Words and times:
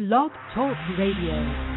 Blog 0.00 0.30
Talk 0.54 0.78
Radio. 0.96 1.69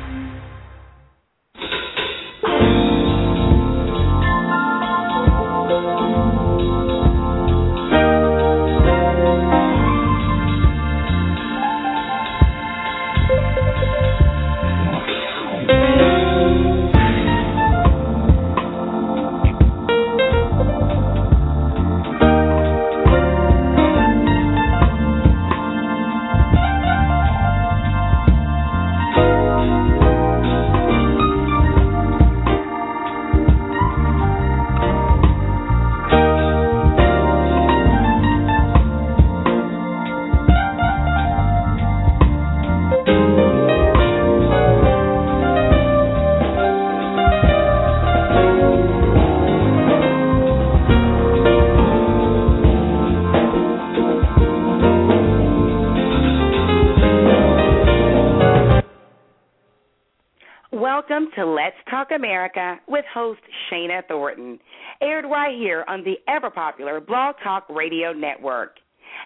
Welcome 60.93 61.29
to 61.35 61.45
Let's 61.47 61.75
Talk 61.89 62.09
America 62.13 62.79
with 62.87 63.03
host 63.11 63.39
Shana 63.67 64.07
Thornton, 64.07 64.59
aired 65.01 65.25
right 65.25 65.57
here 65.57 65.83
on 65.87 66.03
the 66.03 66.17
ever 66.27 66.51
popular 66.51 66.99
Blog 67.01 67.33
Talk 67.43 67.67
Radio 67.67 68.13
Network. 68.13 68.75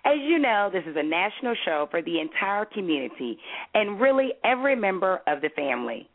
As 0.05 0.15
you 0.21 0.39
know, 0.39 0.69
this 0.71 0.85
is 0.87 0.95
a 0.95 1.03
national 1.03 1.55
show 1.65 1.89
for 1.91 2.01
the 2.01 2.21
entire 2.21 2.63
community 2.63 3.37
and 3.73 3.99
really 3.99 4.29
every 4.45 4.77
member 4.77 5.19
of 5.27 5.41
the 5.41 5.49
family. 5.57 6.07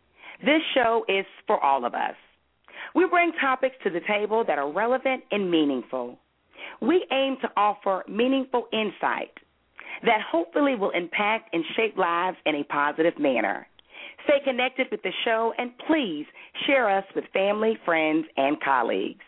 This 0.42 0.62
show 0.72 1.04
is 1.06 1.26
for 1.46 1.62
all 1.62 1.84
of 1.84 1.92
us. 1.92 2.14
We 2.94 3.06
bring 3.10 3.32
topics 3.38 3.76
to 3.84 3.90
the 3.90 4.00
table 4.08 4.44
that 4.46 4.58
are 4.58 4.72
relevant 4.72 5.22
and 5.32 5.50
meaningful. 5.50 6.18
We 6.80 7.04
aim 7.12 7.36
to 7.42 7.50
offer 7.58 8.04
meaningful 8.08 8.68
insight 8.72 9.36
that 10.04 10.22
hopefully 10.26 10.76
will 10.76 10.92
impact 10.92 11.50
and 11.52 11.62
shape 11.76 11.98
lives 11.98 12.38
in 12.46 12.54
a 12.54 12.64
positive 12.64 13.18
manner. 13.18 13.66
Stay 14.24 14.40
connected 14.44 14.88
with 14.90 15.02
the 15.02 15.12
show 15.24 15.52
and 15.58 15.72
please 15.86 16.26
share 16.66 16.88
us 16.88 17.04
with 17.14 17.24
family, 17.32 17.78
friends, 17.84 18.26
and 18.36 18.60
colleagues. 18.60 19.24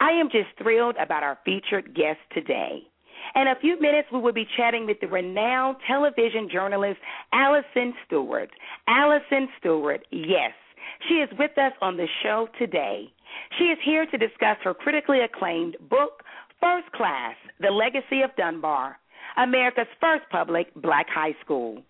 I 0.00 0.10
am 0.10 0.28
just 0.30 0.48
thrilled 0.60 0.96
about 1.00 1.22
our 1.22 1.38
featured 1.44 1.94
guest 1.94 2.18
today. 2.32 2.82
In 3.34 3.48
a 3.48 3.60
few 3.60 3.80
minutes, 3.80 4.08
we 4.12 4.20
will 4.20 4.32
be 4.32 4.46
chatting 4.56 4.86
with 4.86 5.00
the 5.00 5.06
renowned 5.06 5.76
television 5.86 6.48
journalist 6.50 6.98
Alison 7.32 7.94
Stewart. 8.06 8.50
Alison 8.88 9.48
Stewart, 9.58 10.06
yes, 10.10 10.52
she 11.08 11.14
is 11.14 11.28
with 11.38 11.56
us 11.58 11.72
on 11.80 11.96
the 11.96 12.06
show 12.22 12.48
today. 12.58 13.12
She 13.58 13.64
is 13.64 13.78
here 13.84 14.06
to 14.06 14.18
discuss 14.18 14.56
her 14.64 14.74
critically 14.74 15.20
acclaimed 15.20 15.76
book, 15.90 16.22
First 16.60 16.90
Class 16.92 17.36
The 17.60 17.70
Legacy 17.70 18.22
of 18.22 18.34
Dunbar, 18.36 18.96
America's 19.36 19.86
first 20.00 20.24
public 20.30 20.74
black 20.74 21.06
high 21.08 21.36
school. 21.44 21.82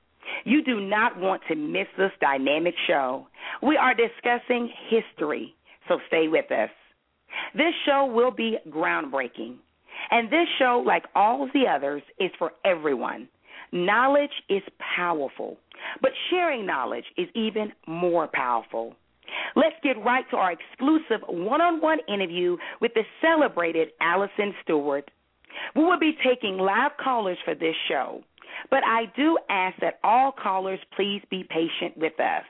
You 0.45 0.63
do 0.63 0.81
not 0.81 1.19
want 1.19 1.43
to 1.49 1.55
miss 1.55 1.87
this 1.97 2.13
dynamic 2.21 2.75
show. 2.87 3.27
We 3.63 3.77
are 3.77 3.95
discussing 3.95 4.71
history, 4.89 5.55
so 5.89 5.99
stay 6.09 6.29
with 6.29 6.51
us. 6.51 6.71
This 7.55 7.75
show 7.85 8.07
will 8.07 8.31
be 8.31 8.59
groundbreaking. 8.69 9.57
And 10.11 10.31
this 10.31 10.47
show, 10.59 10.83
like 10.87 11.05
all 11.15 11.49
the 11.53 11.67
others, 11.67 12.03
is 12.19 12.31
for 12.39 12.53
everyone. 12.65 13.29
Knowledge 13.73 14.31
is 14.49 14.63
powerful, 14.97 15.59
but 16.01 16.13
sharing 16.31 16.65
knowledge 16.65 17.05
is 17.17 17.29
even 17.35 17.73
more 17.87 18.29
powerful. 18.33 18.95
Let's 19.57 19.77
get 19.83 20.03
right 20.03 20.25
to 20.31 20.37
our 20.37 20.53
exclusive 20.53 21.21
one 21.29 21.61
on 21.61 21.81
one 21.81 21.99
interview 22.09 22.57
with 22.81 22.93
the 22.95 23.03
celebrated 23.21 23.89
Alison 24.01 24.55
Stewart. 24.63 25.11
We 25.75 25.85
will 25.85 25.99
be 25.99 26.17
taking 26.25 26.57
live 26.57 26.93
callers 27.03 27.39
for 27.45 27.55
this 27.55 27.75
show. 27.89 28.23
But 28.71 28.85
I 28.85 29.05
do 29.17 29.39
ask 29.49 29.79
that 29.81 29.99
all 30.05 30.33
callers 30.33 30.81
please 30.97 31.23
be 31.31 31.45
patient 31.49 31.97
with 31.97 32.19
us. 32.21 32.45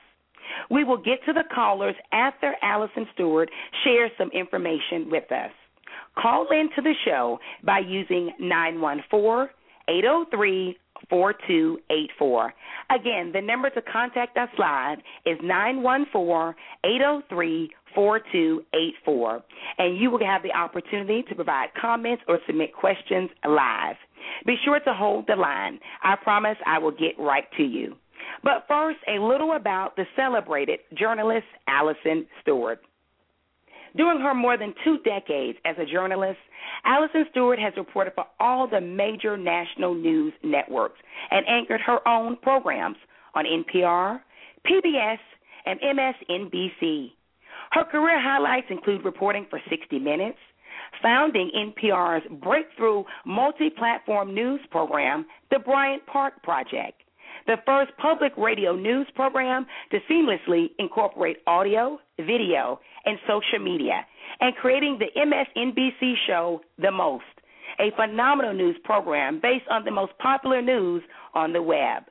We 0.69 0.83
will 0.83 0.97
get 0.97 1.23
to 1.25 1.33
the 1.33 1.43
callers 1.53 1.95
after 2.11 2.55
Alison 2.61 3.07
Stewart 3.13 3.49
shares 3.83 4.11
some 4.17 4.31
information 4.31 5.09
with 5.09 5.31
us. 5.31 5.51
Call 6.17 6.47
in 6.51 6.69
to 6.75 6.81
the 6.81 6.93
show 7.05 7.39
by 7.63 7.79
using 7.79 8.31
914 8.39 9.49
803 9.87 10.77
4284. 11.09 12.53
Again, 12.89 13.31
the 13.33 13.41
number 13.41 13.69
to 13.69 13.81
contact 13.81 14.37
us 14.37 14.49
live 14.57 14.99
is 15.25 15.37
914 15.43 16.55
803 16.83 17.69
4284. 17.95 19.43
And 19.77 19.97
you 19.97 20.11
will 20.11 20.25
have 20.25 20.43
the 20.43 20.53
opportunity 20.53 21.23
to 21.29 21.35
provide 21.35 21.69
comments 21.79 22.23
or 22.27 22.39
submit 22.45 22.73
questions 22.73 23.29
live. 23.47 23.95
Be 24.45 24.55
sure 24.63 24.79
to 24.79 24.93
hold 24.93 25.25
the 25.27 25.35
line. 25.35 25.79
I 26.03 26.15
promise 26.15 26.57
I 26.65 26.79
will 26.79 26.91
get 26.91 27.17
right 27.17 27.45
to 27.57 27.63
you. 27.63 27.95
But 28.43 28.65
first, 28.67 28.99
a 29.07 29.19
little 29.19 29.55
about 29.55 29.95
the 29.95 30.05
celebrated 30.15 30.79
journalist 30.97 31.47
Alison 31.67 32.25
Stewart. 32.41 32.79
During 33.95 34.21
her 34.21 34.33
more 34.33 34.57
than 34.57 34.73
two 34.83 34.99
decades 34.99 35.57
as 35.65 35.75
a 35.79 35.85
journalist, 35.85 36.39
Alison 36.85 37.25
Stewart 37.31 37.59
has 37.59 37.73
reported 37.77 38.13
for 38.13 38.25
all 38.39 38.67
the 38.67 38.81
major 38.81 39.37
national 39.37 39.95
news 39.95 40.33
networks 40.43 40.99
and 41.31 41.45
anchored 41.47 41.81
her 41.81 42.07
own 42.07 42.37
programs 42.37 42.97
on 43.35 43.45
NPR, 43.45 44.19
PBS, 44.65 45.17
and 45.65 45.79
MSNBC. 45.81 47.11
Her 47.71 47.83
career 47.83 48.19
highlights 48.21 48.67
include 48.69 49.05
reporting 49.05 49.45
for 49.49 49.61
60 49.69 49.99
Minutes, 49.99 50.37
founding 51.01 51.51
NPR's 51.55 52.25
breakthrough 52.41 53.03
multi 53.25 53.69
platform 53.69 54.33
news 54.33 54.61
program, 54.71 55.25
The 55.51 55.59
Bryant 55.59 56.05
Park 56.07 56.41
Project, 56.43 57.01
the 57.49 57.57
first 57.65 57.91
public 57.97 58.31
radio 58.37 58.75
news 58.75 59.07
program 59.15 59.65
to 59.89 59.97
seamlessly 60.07 60.67
incorporate 60.77 61.37
audio, 61.47 61.97
video, 62.17 62.79
and 63.05 63.17
social 63.27 63.57
media, 63.57 64.05
and 64.39 64.55
creating 64.57 64.99
the 64.99 65.07
MSNBC 65.19 66.13
show 66.27 66.61
The 66.77 66.91
Most, 66.91 67.23
a 67.79 67.89
phenomenal 67.95 68.53
news 68.53 68.75
program 68.83 69.39
based 69.41 69.65
on 69.71 69.83
the 69.83 69.89
most 69.89 70.11
popular 70.19 70.61
news 70.61 71.01
on 71.33 71.51
the 71.51 71.61
web. 71.61 72.03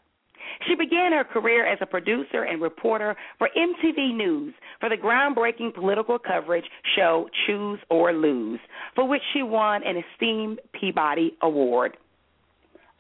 She 0.67 0.75
began 0.75 1.13
her 1.13 1.23
career 1.23 1.73
as 1.73 1.79
a 1.81 1.87
producer 1.87 2.43
and 2.43 2.61
reporter 2.61 3.15
for 3.39 3.49
MTV 3.57 4.17
News 4.17 4.55
for 4.81 4.89
the 4.89 4.97
groundbreaking 4.97 5.73
political 5.73 6.19
coverage 6.19 6.65
show 6.97 7.29
Choose 7.47 7.79
or 7.91 8.13
Lose, 8.13 8.59
for 8.97 9.07
which 9.07 9.23
she 9.33 9.45
won 9.45 9.83
an 9.85 10.03
esteemed 10.03 10.59
Peabody 10.73 11.37
Award. 11.43 11.97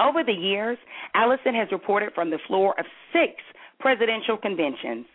Over 0.01 0.23
the 0.23 0.33
years, 0.33 0.79
Alison 1.15 1.55
has 1.55 1.69
reported 1.73 2.13
from 2.15 2.31
the 2.31 2.39
floor 2.47 2.79
of 2.79 2.87
six 3.13 3.35
presidential 3.81 4.37
conventions. 4.37 5.07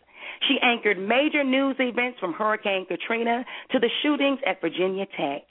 She 0.47 0.57
anchored 0.61 0.97
major 0.99 1.43
news 1.43 1.75
events 1.79 2.19
from 2.19 2.33
Hurricane 2.33 2.85
Katrina 2.85 3.45
to 3.71 3.79
the 3.79 3.89
shootings 4.01 4.39
at 4.45 4.59
Virginia 4.61 5.05
Tech. 5.17 5.43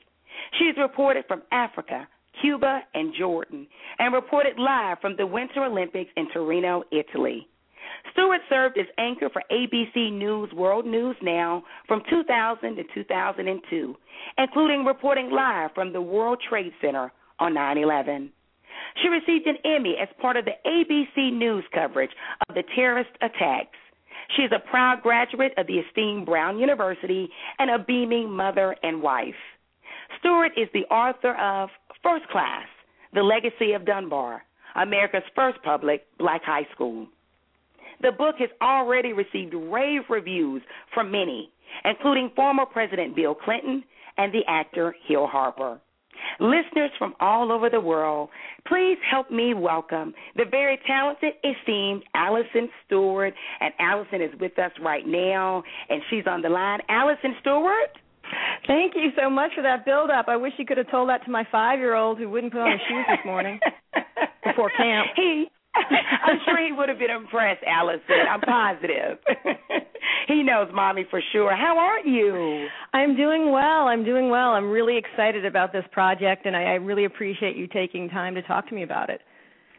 She 0.58 0.66
has 0.66 0.76
reported 0.76 1.24
from 1.28 1.42
Africa, 1.50 2.06
Cuba, 2.40 2.80
and 2.94 3.14
Jordan, 3.18 3.66
and 3.98 4.12
reported 4.12 4.58
live 4.58 4.98
from 5.00 5.16
the 5.16 5.26
Winter 5.26 5.64
Olympics 5.64 6.10
in 6.16 6.30
Torino, 6.32 6.82
Italy. 6.90 7.48
Stewart 8.12 8.40
served 8.48 8.78
as 8.78 8.86
anchor 8.98 9.30
for 9.30 9.42
ABC 9.50 10.12
News 10.12 10.52
World 10.52 10.86
News 10.86 11.16
Now 11.22 11.62
from 11.86 12.02
2000 12.10 12.76
to 12.76 12.82
2002, 12.94 13.96
including 14.38 14.84
reporting 14.84 15.30
live 15.30 15.70
from 15.74 15.92
the 15.92 16.00
World 16.00 16.42
Trade 16.48 16.72
Center 16.80 17.12
on 17.38 17.54
9 17.54 17.78
11. 17.78 18.30
She 19.00 19.08
received 19.08 19.46
an 19.46 19.56
Emmy 19.64 19.96
as 20.00 20.08
part 20.20 20.36
of 20.36 20.44
the 20.44 20.56
ABC 20.66 21.32
News 21.32 21.64
coverage 21.72 22.10
of 22.48 22.54
the 22.54 22.64
terrorist 22.74 23.10
attacks. 23.20 23.78
She 24.36 24.42
is 24.42 24.52
a 24.52 24.70
proud 24.70 25.02
graduate 25.02 25.52
of 25.56 25.66
the 25.66 25.78
esteemed 25.78 26.26
Brown 26.26 26.58
University 26.58 27.28
and 27.58 27.70
a 27.70 27.78
beaming 27.78 28.30
mother 28.30 28.76
and 28.82 29.02
wife. 29.02 29.34
Stewart 30.18 30.52
is 30.56 30.68
the 30.72 30.84
author 30.86 31.34
of 31.34 31.70
First 32.02 32.28
Class 32.28 32.66
The 33.12 33.22
Legacy 33.22 33.72
of 33.72 33.84
Dunbar, 33.84 34.42
America's 34.76 35.22
first 35.34 35.58
public 35.62 36.06
black 36.18 36.42
high 36.44 36.66
school. 36.74 37.06
The 38.00 38.12
book 38.12 38.36
has 38.38 38.50
already 38.60 39.12
received 39.12 39.54
rave 39.54 40.02
reviews 40.08 40.62
from 40.92 41.10
many, 41.10 41.50
including 41.84 42.30
former 42.34 42.66
President 42.66 43.14
Bill 43.14 43.34
Clinton 43.34 43.84
and 44.16 44.32
the 44.32 44.42
actor 44.48 44.94
Hill 45.06 45.26
Harper. 45.26 45.80
Listeners 46.40 46.90
from 46.98 47.14
all 47.20 47.52
over 47.52 47.68
the 47.70 47.80
world, 47.80 48.30
please 48.66 48.98
help 49.08 49.30
me 49.30 49.54
welcome 49.54 50.14
the 50.36 50.44
very 50.50 50.78
talented, 50.86 51.34
esteemed 51.44 52.02
Alison 52.14 52.68
Stewart. 52.86 53.34
And 53.60 53.72
Alison 53.78 54.22
is 54.22 54.30
with 54.40 54.58
us 54.58 54.72
right 54.82 55.06
now, 55.06 55.62
and 55.88 56.02
she's 56.10 56.24
on 56.26 56.42
the 56.42 56.48
line. 56.48 56.80
Alison 56.88 57.34
Stewart? 57.40 57.90
Thank 58.66 58.94
you 58.94 59.10
so 59.20 59.28
much 59.28 59.50
for 59.54 59.62
that 59.62 59.84
build 59.84 60.10
up. 60.10 60.26
I 60.28 60.36
wish 60.36 60.52
you 60.56 60.64
could 60.64 60.78
have 60.78 60.90
told 60.90 61.08
that 61.08 61.24
to 61.24 61.30
my 61.30 61.46
five 61.50 61.78
year 61.78 61.94
old 61.94 62.18
who 62.18 62.28
wouldn't 62.28 62.52
put 62.52 62.62
on 62.62 62.72
his 62.72 62.80
shoes 62.88 63.04
this 63.08 63.26
morning 63.26 63.60
before 64.44 64.70
camp. 64.76 65.08
He 65.16 65.46
I'm 65.74 66.38
sure 66.44 66.64
he 66.64 66.72
would 66.72 66.88
have 66.88 66.98
been 66.98 67.10
impressed, 67.10 67.62
Alison. 67.66 68.28
I'm 68.30 68.40
positive. 68.40 69.18
he 70.28 70.42
knows 70.42 70.68
mommy 70.72 71.06
for 71.10 71.20
sure. 71.32 71.54
How 71.54 71.78
are 71.78 72.00
you? 72.06 72.68
I'm 72.92 73.16
doing 73.16 73.50
well. 73.50 73.88
I'm 73.88 74.04
doing 74.04 74.30
well. 74.30 74.50
I'm 74.50 74.70
really 74.70 74.96
excited 74.96 75.44
about 75.44 75.72
this 75.72 75.84
project, 75.92 76.46
and 76.46 76.56
I, 76.56 76.62
I 76.62 76.74
really 76.74 77.04
appreciate 77.04 77.56
you 77.56 77.66
taking 77.66 78.08
time 78.08 78.34
to 78.34 78.42
talk 78.42 78.68
to 78.68 78.74
me 78.74 78.82
about 78.82 79.10
it. 79.10 79.20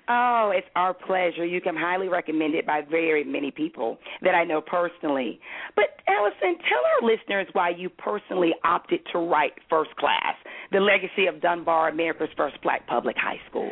Oh, 0.09 0.51
it's 0.53 0.67
our 0.75 0.93
pleasure. 0.93 1.45
You 1.45 1.61
can 1.61 1.75
highly 1.77 2.09
recommend 2.09 2.55
it 2.55 2.67
by 2.67 2.81
very 2.89 3.23
many 3.23 3.51
people 3.51 3.97
that 4.21 4.35
I 4.35 4.43
know 4.43 4.59
personally. 4.59 5.39
But 5.75 5.85
Alison, 6.09 6.57
tell 6.67 6.83
our 6.83 7.09
listeners 7.09 7.47
why 7.53 7.69
you 7.69 7.89
personally 7.89 8.51
opted 8.65 8.99
to 9.13 9.19
write 9.19 9.53
First 9.69 9.95
Class, 9.95 10.35
the 10.73 10.79
legacy 10.79 11.27
of 11.27 11.41
Dunbar, 11.41 11.89
America's 11.89 12.27
first 12.35 12.61
black 12.61 12.85
public 12.87 13.15
high 13.17 13.39
school. 13.49 13.71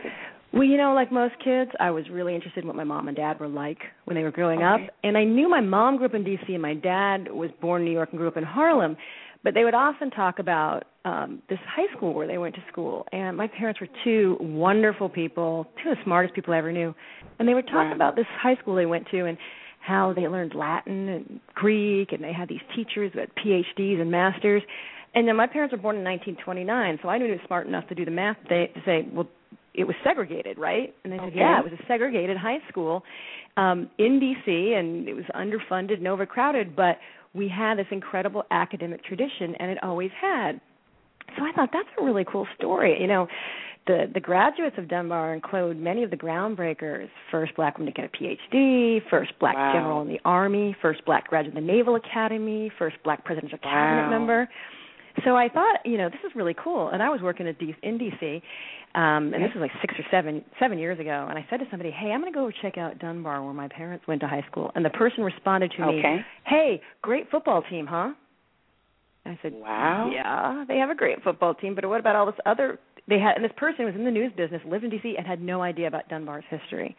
Well, 0.53 0.63
you 0.63 0.75
know, 0.75 0.93
like 0.93 1.11
most 1.11 1.35
kids, 1.43 1.71
I 1.79 1.91
was 1.91 2.09
really 2.09 2.35
interested 2.35 2.63
in 2.63 2.67
what 2.67 2.75
my 2.75 2.83
mom 2.83 3.07
and 3.07 3.15
dad 3.15 3.39
were 3.39 3.47
like 3.47 3.79
when 4.05 4.15
they 4.15 4.23
were 4.23 4.31
growing 4.31 4.63
okay. 4.63 4.85
up. 4.85 4.89
And 5.03 5.17
I 5.17 5.23
knew 5.23 5.49
my 5.49 5.61
mom 5.61 5.97
grew 5.97 6.07
up 6.07 6.13
in 6.13 6.23
D.C. 6.25 6.53
and 6.53 6.61
my 6.61 6.73
dad 6.73 7.31
was 7.31 7.49
born 7.61 7.81
in 7.81 7.85
New 7.87 7.93
York 7.93 8.09
and 8.11 8.17
grew 8.17 8.27
up 8.27 8.37
in 8.37 8.43
Harlem. 8.43 8.97
But 9.43 9.53
they 9.55 9.63
would 9.63 9.73
often 9.73 10.11
talk 10.11 10.39
about 10.39 10.83
um 11.03 11.41
this 11.49 11.57
high 11.65 11.91
school 11.95 12.13
where 12.13 12.27
they 12.27 12.37
went 12.37 12.53
to 12.55 12.63
school. 12.71 13.05
And 13.11 13.35
my 13.35 13.47
parents 13.47 13.79
were 13.79 13.87
two 14.03 14.37
wonderful 14.39 15.09
people, 15.09 15.67
two 15.81 15.89
of 15.89 15.97
the 15.97 16.03
smartest 16.03 16.35
people 16.35 16.53
I 16.53 16.57
ever 16.57 16.71
knew. 16.71 16.93
And 17.39 17.47
they 17.47 17.53
would 17.53 17.67
talk 17.67 17.87
Wow. 17.89 17.95
about 17.95 18.15
this 18.15 18.27
high 18.39 18.55
school 18.57 18.75
they 18.75 18.85
went 18.85 19.07
to 19.11 19.25
and 19.25 19.37
how 19.79 20.13
they 20.13 20.27
learned 20.27 20.53
Latin 20.53 21.09
and 21.09 21.39
Greek 21.55 22.11
and 22.11 22.23
they 22.23 22.33
had 22.33 22.49
these 22.49 22.61
teachers 22.75 23.11
with 23.15 23.29
PhDs 23.43 23.99
and 23.99 24.11
masters. 24.11 24.61
And 25.15 25.27
then 25.27 25.35
my 25.35 25.47
parents 25.47 25.71
were 25.71 25.81
born 25.81 25.97
in 25.97 26.03
1929, 26.03 26.99
so 27.01 27.09
I 27.09 27.17
knew 27.17 27.25
he 27.25 27.31
was 27.31 27.41
smart 27.47 27.67
enough 27.67 27.87
to 27.89 27.95
do 27.95 28.05
the 28.05 28.11
math 28.11 28.37
they, 28.47 28.71
to 28.73 28.81
say, 28.85 29.07
well, 29.11 29.27
it 29.73 29.85
was 29.85 29.95
segregated, 30.03 30.57
right? 30.57 30.93
And 31.03 31.13
they 31.13 31.17
said, 31.17 31.27
Okay. 31.29 31.39
yeah, 31.39 31.59
it 31.59 31.63
was 31.63 31.73
a 31.73 31.83
segregated 31.87 32.37
high 32.37 32.59
school 32.69 33.03
um, 33.57 33.89
in 33.97 34.19
D.C. 34.19 34.73
and 34.77 35.07
it 35.07 35.13
was 35.13 35.25
underfunded 35.35 35.97
and 35.97 36.07
overcrowded, 36.07 36.75
but 36.75 36.97
we 37.33 37.47
had 37.47 37.77
this 37.77 37.87
incredible 37.91 38.43
academic 38.51 39.03
tradition, 39.03 39.55
and 39.59 39.71
it 39.71 39.77
always 39.83 40.11
had. 40.21 40.59
So 41.37 41.45
I 41.45 41.51
thought 41.55 41.69
that's 41.71 41.87
a 41.99 42.03
really 42.03 42.25
cool 42.29 42.45
story. 42.57 42.97
You 42.99 43.07
know, 43.07 43.27
the 43.87 44.11
the 44.13 44.19
graduates 44.19 44.75
of 44.77 44.89
Dunbar 44.89 45.33
include 45.33 45.79
many 45.79 46.03
of 46.03 46.11
the 46.11 46.17
groundbreakers: 46.17 47.07
first 47.31 47.55
black 47.55 47.77
woman 47.77 47.93
to 47.93 48.01
get 48.01 48.11
a 48.13 48.17
PhD, 48.17 48.99
first 49.09 49.31
black 49.39 49.55
Wow. 49.55 49.71
general 49.73 50.01
in 50.01 50.09
the 50.09 50.19
army, 50.25 50.75
first 50.81 51.05
black 51.05 51.29
graduate 51.29 51.55
of 51.57 51.63
the 51.63 51.65
Naval 51.71 51.95
Academy, 51.95 52.69
first 52.77 52.97
black 53.03 53.23
presidential 53.23 53.59
cabinet 53.59 54.09
member. 54.09 54.49
So 55.25 55.35
I 55.35 55.49
thought, 55.49 55.79
you 55.85 55.97
know, 55.97 56.09
this 56.09 56.19
is 56.25 56.35
really 56.35 56.55
cool. 56.61 56.89
And 56.89 57.01
I 57.01 57.09
was 57.09 57.21
working 57.21 57.47
at 57.47 57.59
D- 57.59 57.75
in 57.83 57.97
DC, 57.97 58.41
um, 58.95 59.33
and 59.33 59.43
this 59.43 59.51
was 59.55 59.61
like 59.61 59.71
six 59.81 59.93
or 59.97 60.05
seven 60.11 60.43
seven 60.59 60.77
years 60.77 60.99
ago. 60.99 61.27
And 61.29 61.37
I 61.37 61.45
said 61.49 61.57
to 61.57 61.65
somebody, 61.69 61.91
"Hey, 61.91 62.11
I'm 62.11 62.21
going 62.21 62.31
to 62.31 62.37
go 62.37 62.51
check 62.61 62.77
out 62.77 62.99
Dunbar, 62.99 63.43
where 63.43 63.53
my 63.53 63.67
parents 63.67 64.07
went 64.07 64.21
to 64.21 64.27
high 64.27 64.45
school." 64.49 64.71
And 64.75 64.83
the 64.83 64.89
person 64.89 65.23
responded 65.23 65.71
to 65.77 65.81
me, 65.85 65.99
Okay. 65.99 66.25
"Hey, 66.45 66.81
great 67.01 67.29
football 67.29 67.61
team, 67.69 67.85
huh?" 67.87 68.13
I 69.25 69.37
said, 69.41 69.53
Wow. 69.53 70.09
Yeah, 70.11 70.65
they 70.67 70.77
have 70.77 70.89
a 70.89 70.95
great 70.95 71.21
football 71.23 71.53
team, 71.53 71.75
but 71.75 71.85
what 71.85 71.99
about 71.99 72.15
all 72.15 72.25
this 72.25 72.39
other? 72.45 72.79
They 73.07 73.19
had, 73.19 73.35
and 73.35 73.45
this 73.45 73.51
person 73.57 73.85
was 73.85 73.95
in 73.95 74.03
the 74.03 74.11
news 74.11 74.31
business, 74.35 74.61
lived 74.65 74.83
in 74.83 74.89
D.C., 74.89 75.15
and 75.17 75.25
had 75.25 75.41
no 75.41 75.61
idea 75.61 75.87
about 75.87 76.09
Dunbar's 76.09 76.43
history. 76.49 76.95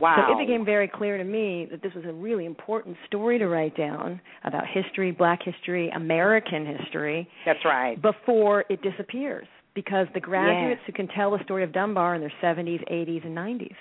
Wow. 0.00 0.26
So 0.28 0.36
it 0.36 0.46
became 0.46 0.64
very 0.64 0.88
clear 0.88 1.16
to 1.16 1.24
me 1.24 1.68
that 1.70 1.82
this 1.82 1.92
was 1.94 2.04
a 2.04 2.12
really 2.12 2.44
important 2.44 2.96
story 3.06 3.38
to 3.38 3.46
write 3.46 3.76
down 3.76 4.20
about 4.44 4.64
history, 4.66 5.10
Black 5.10 5.40
history, 5.42 5.90
American 5.90 6.66
history, 6.66 7.28
That's 7.44 7.64
right. 7.64 8.00
before 8.00 8.64
it 8.68 8.82
disappears. 8.82 9.46
Because 9.74 10.06
the 10.14 10.20
graduates 10.20 10.80
who 10.86 10.92
can 10.94 11.06
tell 11.08 11.32
the 11.32 11.44
story 11.44 11.62
of 11.62 11.70
Dunbar 11.70 12.14
in 12.14 12.22
their 12.22 12.32
70s, 12.42 12.82
80s, 12.90 13.26
and 13.26 13.36
90s. 13.36 13.74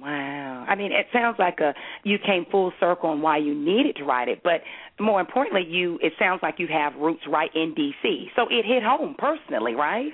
Wow. 0.00 0.64
I 0.68 0.74
mean, 0.76 0.92
it 0.92 1.06
sounds 1.12 1.36
like 1.38 1.58
a 1.58 1.74
you 2.04 2.18
came 2.24 2.46
full 2.50 2.72
circle 2.78 3.10
on 3.10 3.20
why 3.20 3.38
you 3.38 3.54
needed 3.54 3.96
to 3.96 4.04
write 4.04 4.28
it, 4.28 4.42
but 4.44 4.60
more 5.00 5.20
importantly, 5.20 5.64
you 5.68 5.98
it 6.02 6.12
sounds 6.18 6.40
like 6.42 6.56
you 6.58 6.68
have 6.68 6.94
roots 6.94 7.22
right 7.28 7.50
in 7.54 7.74
DC. 7.74 8.26
So 8.36 8.46
it 8.50 8.64
hit 8.64 8.84
home 8.84 9.16
personally, 9.18 9.74
right? 9.74 10.12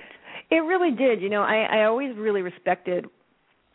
It 0.49 0.57
really 0.57 0.91
did. 0.91 1.21
You 1.21 1.29
know, 1.29 1.43
I, 1.43 1.81
I 1.81 1.83
always 1.85 2.15
really 2.17 2.41
respected 2.41 3.05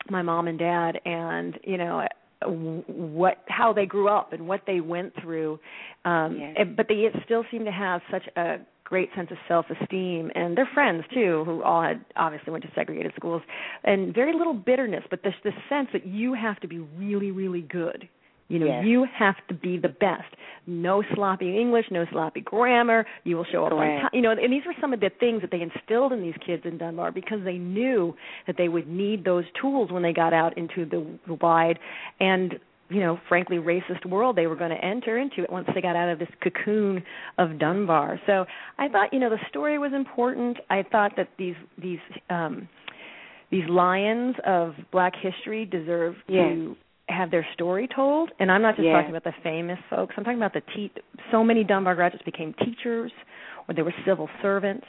my 0.08 0.23
mom 0.23 0.49
and 0.49 0.58
dad, 0.58 1.00
and 1.05 1.58
you 1.64 1.76
know 1.76 2.06
what 2.47 3.43
how 3.49 3.73
they 3.73 3.85
grew 3.87 4.08
up 4.08 4.32
and 4.32 4.49
what 4.49 4.62
they 4.67 4.81
went 4.81 5.14
through. 5.20 5.58
Um, 6.05 6.38
Yes. 6.38 6.55
and- 6.56 6.76
But 6.76 6.88
they 6.88 7.11
still 7.25 7.44
seem 7.50 7.64
to 7.67 7.70
have 7.70 8.00
such 8.11 8.26
a 8.37 8.61
great 8.85 9.14
sense 9.14 9.31
of 9.31 9.38
self-esteem, 9.47 10.32
and 10.35 10.56
they're 10.56 10.67
friends 10.67 11.05
too, 11.12 11.44
who 11.44 11.62
all 11.62 11.82
had 11.82 12.05
obviously 12.17 12.50
went 12.50 12.64
to 12.64 12.70
segregated 12.75 13.14
schools, 13.14 13.43
and 13.85 14.12
very 14.14 14.32
little 14.32 14.55
bitterness. 14.55 15.05
But 15.11 15.23
this 15.23 15.35
this 15.43 15.55
sense 15.69 15.91
that 15.93 16.06
you 16.06 16.32
have 16.32 16.58
to 16.61 16.67
be 16.67 16.79
really, 16.79 17.31
really 17.31 17.62
good. 17.62 18.08
You 18.50 18.58
know, 18.58 18.67
Yes. 18.67 18.85
you 18.85 19.05
have 19.17 19.37
to 19.49 19.55
be 19.55 19.79
the 19.79 19.88
best. 19.88 20.35
No 20.67 21.02
sloppy 21.14 21.56
English, 21.58 21.87
no 21.91 22.05
sloppy 22.12 22.41
grammar. 22.41 23.06
You 23.25 23.37
will 23.37 23.44
show 23.44 23.64
up 23.64 23.73
on 23.73 23.79
Correct. 23.79 24.00
time. 24.02 24.11
You 24.12 24.20
know, 24.23 24.32
and 24.32 24.52
these 24.52 24.67
were 24.67 24.75
some 24.81 24.93
of 24.93 25.00
the 25.00 25.08
things 25.20 25.41
that 25.41 25.50
they 25.50 25.62
instilled 25.62 26.12
in 26.12 26.20
these 26.20 26.35
kids 26.44 26.64
in 26.67 26.76
Dunbar 26.76 27.12
because 27.12 27.43
they 27.44 27.56
knew 27.58 28.14
that 28.47 28.56
they 28.58 28.69
would 28.69 28.88
need 28.88 29.25
those 29.25 29.44
tools 29.61 29.91
when 29.91 30.02
they 30.02 30.12
got 30.12 30.32
out 30.32 30.58
into 30.58 30.85
the, 30.85 31.06
the 31.26 31.35
wide 31.35 31.79
and 32.19 32.58
you 32.93 32.99
know, 32.99 33.20
frankly, 33.29 33.58
racist 33.58 34.05
world 34.05 34.35
they 34.35 34.49
were 34.49 34.56
going 34.56 34.70
to 34.73 34.85
enter 34.85 35.17
into 35.17 35.44
it 35.44 35.50
once 35.52 35.69
they 35.76 35.81
got 35.81 35.94
out 35.94 36.08
of 36.08 36.19
this 36.19 36.29
cocoon 36.43 37.00
of 37.38 37.56
Dunbar. 37.56 38.20
So 38.26 38.47
I 38.79 38.88
thought, 38.88 39.12
you 39.12 39.20
know, 39.20 39.31
the 39.31 39.38
story 39.49 39.79
was 39.79 39.93
important. 39.94 40.56
I 40.70 40.82
thought 40.82 41.12
that 41.17 41.29
these 41.38 41.55
these 41.81 42.00
um 42.31 42.69
these 43.52 43.69
lions 43.69 44.35
of 44.44 44.75
black 44.91 45.12
history 45.20 45.64
deserve 45.67 46.17
to 46.29 46.76
have 47.12 47.31
their 47.31 47.47
story 47.55 47.89
told. 47.95 48.31
And 48.39 48.51
I'm 48.51 48.62
not 48.62 48.77
just 48.77 48.87
Yes. 48.87 48.95
talking 48.95 49.11
about 49.11 49.25
the 49.25 49.35
famous 49.43 49.79
folks. 49.89 50.15
I'm 50.17 50.25
talking 50.25 50.39
about 50.39 50.53
the 50.53 50.62
te- 50.75 50.93
so 51.31 51.43
many 51.45 51.65
Dunbar 51.65 51.95
graduates 51.95 52.25
became 52.25 52.53
teachers 52.55 53.12
or 53.69 53.75
they 53.75 53.83
were 53.83 53.95
civil 54.05 54.29
servants. 54.43 54.87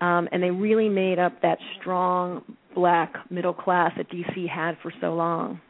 Um, 0.00 0.28
and 0.32 0.42
they 0.42 0.50
really 0.50 0.88
made 0.88 1.18
up 1.18 1.40
that 1.42 1.58
strong 1.78 2.42
black 2.74 3.14
middle 3.30 3.52
class 3.54 3.92
that 3.96 4.08
DC 4.10 4.48
had 4.48 4.76
for 4.82 4.92
so 5.00 5.14
long. 5.14 5.60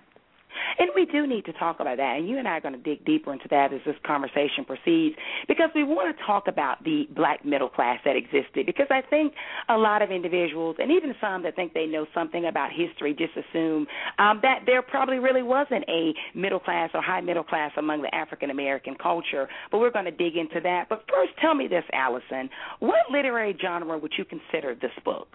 And 0.78 0.90
we 0.94 1.06
do 1.06 1.26
need 1.26 1.44
to 1.46 1.52
talk 1.54 1.81
about 1.81 1.96
that. 1.96 2.16
And 2.16 2.28
you 2.28 2.38
and 2.38 2.49
I 2.49 2.52
are 2.52 2.60
going 2.60 2.74
to 2.74 2.81
dig 2.81 3.05
deeper 3.05 3.32
into 3.32 3.48
that 3.50 3.72
as 3.72 3.81
this 3.84 3.96
conversation 4.06 4.65
proceeds 4.67 5.17
because 5.48 5.70
we 5.74 5.84
want 5.84 6.17
to 6.17 6.24
talk 6.24 6.48
about 6.48 6.82
the 6.84 7.05
black 7.15 7.44
middle 7.44 7.69
class 7.69 8.00
that 8.05 8.17
existed. 8.17 8.67
Because 8.67 8.88
I 8.91 9.03
think 9.08 9.34
a 9.69 9.76
lot 9.76 10.03
of 10.03 10.10
individuals, 10.10 10.76
and 10.79 10.91
even 10.91 11.15
some 11.20 11.43
that 11.44 11.56
think 11.56 11.74
they 11.74 11.86
know 11.86 12.06
something 12.15 12.46
about 12.46 12.70
history, 12.72 13.15
just 13.15 13.32
assume 13.36 13.86
um, 14.19 14.41
that 14.43 14.60
there 14.67 14.82
probably 14.82 15.19
really 15.19 15.43
wasn't 15.43 15.84
a 15.88 16.12
middle 16.34 16.60
class 16.60 16.91
or 16.94 17.03
high 17.03 17.20
middle 17.20 17.44
class 17.44 17.72
among 17.76 18.03
the 18.03 18.15
African 18.15 18.50
American 18.50 18.94
culture. 18.94 19.48
But 19.70 19.79
we're 19.79 19.91
going 19.91 20.06
to 20.06 20.10
dig 20.10 20.36
into 20.36 20.60
that. 20.62 20.88
But 20.88 21.05
first, 21.12 21.32
tell 21.41 21.55
me 21.55 21.69
this, 21.69 21.84
Alison. 21.93 22.48
What 22.81 23.10
literary 23.10 23.56
genre 23.60 23.98
would 23.98 24.12
you 24.17 24.24
consider 24.24 24.74
this 24.74 24.93
book? 25.05 25.29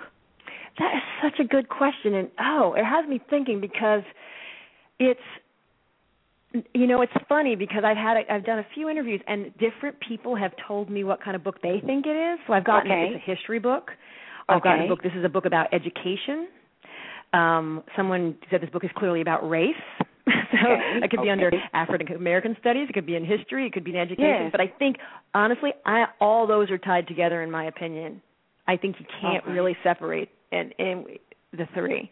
That 0.80 0.94
is 0.96 1.03
such 1.24 1.39
a 1.44 1.48
good 1.48 1.70
question, 1.70 2.13
and 2.13 2.30
oh, 2.39 2.74
it 2.77 2.86
has 2.86 3.08
me 3.08 3.20
thinking 3.30 3.60
because 3.60 4.03
it's 5.00 5.20
you 6.74 6.88
know 6.88 7.01
it's 7.01 7.13
funny 7.27 7.56
because 7.56 7.84
I've 7.86 7.98
had 7.98 8.18
a, 8.18 8.34
I've 8.34 8.46
done 8.46 8.60
a 8.60 8.66
few 8.74 8.89
interviews 8.89 9.22
and 9.27 9.51
different 9.58 9.98
people 10.08 10.36
have 10.36 10.51
told 10.68 10.89
me 10.89 11.04
what 11.04 11.22
kind 11.24 11.36
of 11.36 11.44
book 11.44 11.62
they 11.62 11.82
think 11.86 12.06
it 12.06 12.16
is. 12.16 12.39
So 12.48 12.54
I've 12.54 12.66
gotten 12.66 12.92
Okay. 12.92 13.12
it's 13.13 13.24
a 13.27 13.32
history 13.32 13.60
book. 13.60 13.92
I've 14.50 14.63
gotten 14.63 14.86
a 14.86 14.88
book. 14.88 15.04
This 15.04 15.12
is 15.16 15.25
a 15.25 15.30
book 15.30 15.46
about 15.46 15.74
education. 15.74 16.48
Um, 17.34 17.84
someone 17.98 18.36
said 18.50 18.62
this 18.62 18.70
book 18.70 18.86
is 18.86 18.89
clearly 18.96 19.20
about 19.20 19.48
race. 19.50 19.75
so 20.25 20.72
Okay, 20.72 21.00
it 21.04 21.12
could 21.12 21.22
be 21.22 21.30
under. 21.30 21.51
African 21.74 22.16
American 22.16 22.56
studies. 22.60 22.88
It 22.89 22.94
could 22.94 23.06
be 23.06 23.16
in 23.16 23.25
history. 23.25 23.68
It 23.68 23.74
could 23.74 23.84
be 23.84 23.92
in 23.92 23.98
education. 23.98 24.44
Yes. 24.44 24.51
But 24.51 24.62
I 24.62 24.68
think 24.80 24.98
honestly, 25.34 25.72
I 25.86 26.06
all 26.22 26.48
those 26.48 26.72
are 26.72 26.77
tied 26.77 27.08
together 27.08 27.44
in 27.44 27.51
my 27.51 27.66
opinion. 27.66 28.22
I 28.68 28.77
think 28.77 28.96
you 29.00 29.06
can't 29.22 29.44
Okay. 29.44 29.51
really 29.51 29.75
separate 29.84 30.30
and, 30.51 30.74
and 30.80 31.06
the 31.54 31.68
three. 31.74 32.10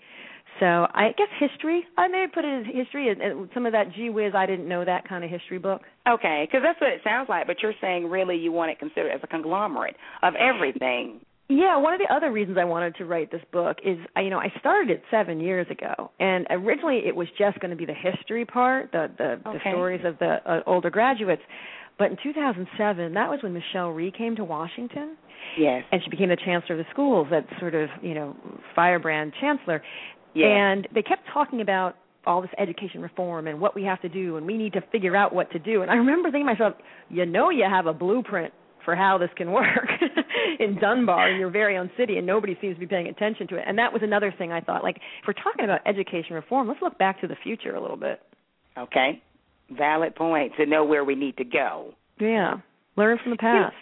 So 0.59 0.65
I 0.65 1.09
guess 1.17 1.27
history. 1.39 1.83
I 1.97 2.07
may 2.07 2.27
put 2.33 2.45
it 2.45 2.65
as 2.67 2.73
history 2.73 3.09
and, 3.09 3.49
some 3.53 3.65
of 3.65 3.73
that 3.73 3.93
gee 3.93 4.09
whiz. 4.09 4.33
I 4.35 4.45
didn't 4.45 4.67
know 4.67 4.85
that 4.85 5.07
kind 5.07 5.23
of 5.23 5.29
history 5.29 5.57
book. 5.57 5.81
Okay, 6.07 6.47
because 6.47 6.61
that's 6.63 6.79
what 6.79 6.91
it 6.91 7.01
sounds 7.03 7.27
like. 7.29 7.47
But 7.47 7.57
you're 7.61 7.73
saying 7.81 8.09
really 8.09 8.37
you 8.37 8.51
want 8.51 8.71
it 8.71 8.79
considered 8.79 9.11
as 9.11 9.19
a 9.23 9.27
conglomerate 9.27 9.95
of 10.23 10.33
everything. 10.35 11.19
Yeah, 11.47 11.77
one 11.77 11.93
of 11.93 11.99
the 11.99 12.11
other 12.11 12.31
reasons 12.31 12.57
I 12.59 12.63
wanted 12.63 12.95
to 12.95 13.05
write 13.05 13.31
this 13.31 13.41
book 13.51 13.77
is, 13.85 13.99
I- 14.15 14.21
you 14.21 14.31
know, 14.31 14.39
I 14.39 14.51
started 14.59 14.89
it 14.89 15.03
seven 15.11 15.39
years 15.39 15.67
ago, 15.69 16.09
and 16.19 16.47
originally 16.49 17.03
it 17.05 17.15
was 17.15 17.27
just 17.37 17.59
going 17.59 17.69
to 17.69 17.77
be 17.77 17.85
the 17.85 17.93
history 17.93 18.45
part, 18.45 18.91
the 18.91 19.11
the, 19.17 19.39
the 19.43 19.59
stories 19.71 20.01
of 20.05 20.17
the 20.19 20.37
uh, 20.49 20.61
older 20.65 20.89
graduates. 20.89 21.43
But 21.97 22.11
in 22.11 22.17
2007, 22.23 23.13
that 23.13 23.29
was 23.29 23.39
when 23.43 23.53
Michelle 23.53 23.89
Rhee 23.91 24.11
came 24.11 24.35
to 24.37 24.43
Washington. 24.43 25.15
Yes. 25.57 25.83
And 25.91 26.01
she 26.03 26.09
became 26.09 26.29
the 26.29 26.35
chancellor 26.35 26.77
of 26.77 26.85
the 26.85 26.91
schools, 26.91 27.27
that 27.31 27.45
sort 27.59 27.75
of, 27.75 27.87
you 28.01 28.13
know, 28.15 28.35
firebrand 28.75 29.31
chancellor. 29.39 29.81
Yes. 30.35 30.47
And 30.51 30.87
they 30.93 31.01
kept 31.01 31.23
talking 31.33 31.61
about 31.61 31.95
all 32.27 32.41
this 32.41 32.51
education 32.57 33.01
reform 33.01 33.47
and 33.47 33.59
what 33.59 33.75
we 33.75 33.83
have 33.83 34.01
to 34.01 34.09
do 34.09 34.37
and 34.37 34.45
we 34.45 34.57
need 34.57 34.73
to 34.73 34.81
figure 34.91 35.15
out 35.15 35.33
what 35.33 35.51
to 35.51 35.59
do. 35.59 35.81
And 35.81 35.91
I 35.91 35.95
remember 35.95 36.29
thinking 36.29 36.47
to 36.47 36.53
myself, 36.53 36.73
you 37.09 37.25
know 37.25 37.49
you 37.49 37.65
have 37.69 37.85
a 37.85 37.93
blueprint 37.93 38.53
for 38.83 38.95
how 38.95 39.17
this 39.17 39.29
can 39.35 39.51
work 39.51 39.89
in 40.59 40.77
Dunbar 40.79 41.31
in 41.31 41.39
your 41.39 41.49
very 41.49 41.77
own 41.77 41.89
city 41.97 42.17
and 42.17 42.27
nobody 42.27 42.57
seems 42.61 42.75
to 42.75 42.79
be 42.79 42.87
paying 42.87 43.07
attention 43.07 43.47
to 43.47 43.57
it. 43.57 43.63
And 43.67 43.77
that 43.77 43.93
was 43.93 44.01
another 44.03 44.33
thing 44.37 44.51
I 44.51 44.61
thought 44.61 44.83
like 44.83 44.97
if 44.97 45.27
we're 45.27 45.33
talking 45.33 45.65
about 45.65 45.81
education 45.87 46.33
reform, 46.33 46.67
let's 46.67 46.81
look 46.81 46.97
back 46.97 47.21
to 47.21 47.27
the 47.27 47.35
future 47.43 47.75
a 47.75 47.81
little 47.81 47.97
bit. 47.97 48.21
Okay. 48.77 49.21
Valid 49.71 50.15
point 50.15 50.51
to 50.57 50.65
know 50.65 50.83
where 50.83 51.03
we 51.03 51.15
need 51.15 51.37
to 51.37 51.45
go. 51.45 51.93
Yeah. 52.19 52.55
Learn 52.97 53.17
from 53.21 53.31
the 53.31 53.37
past. 53.37 53.75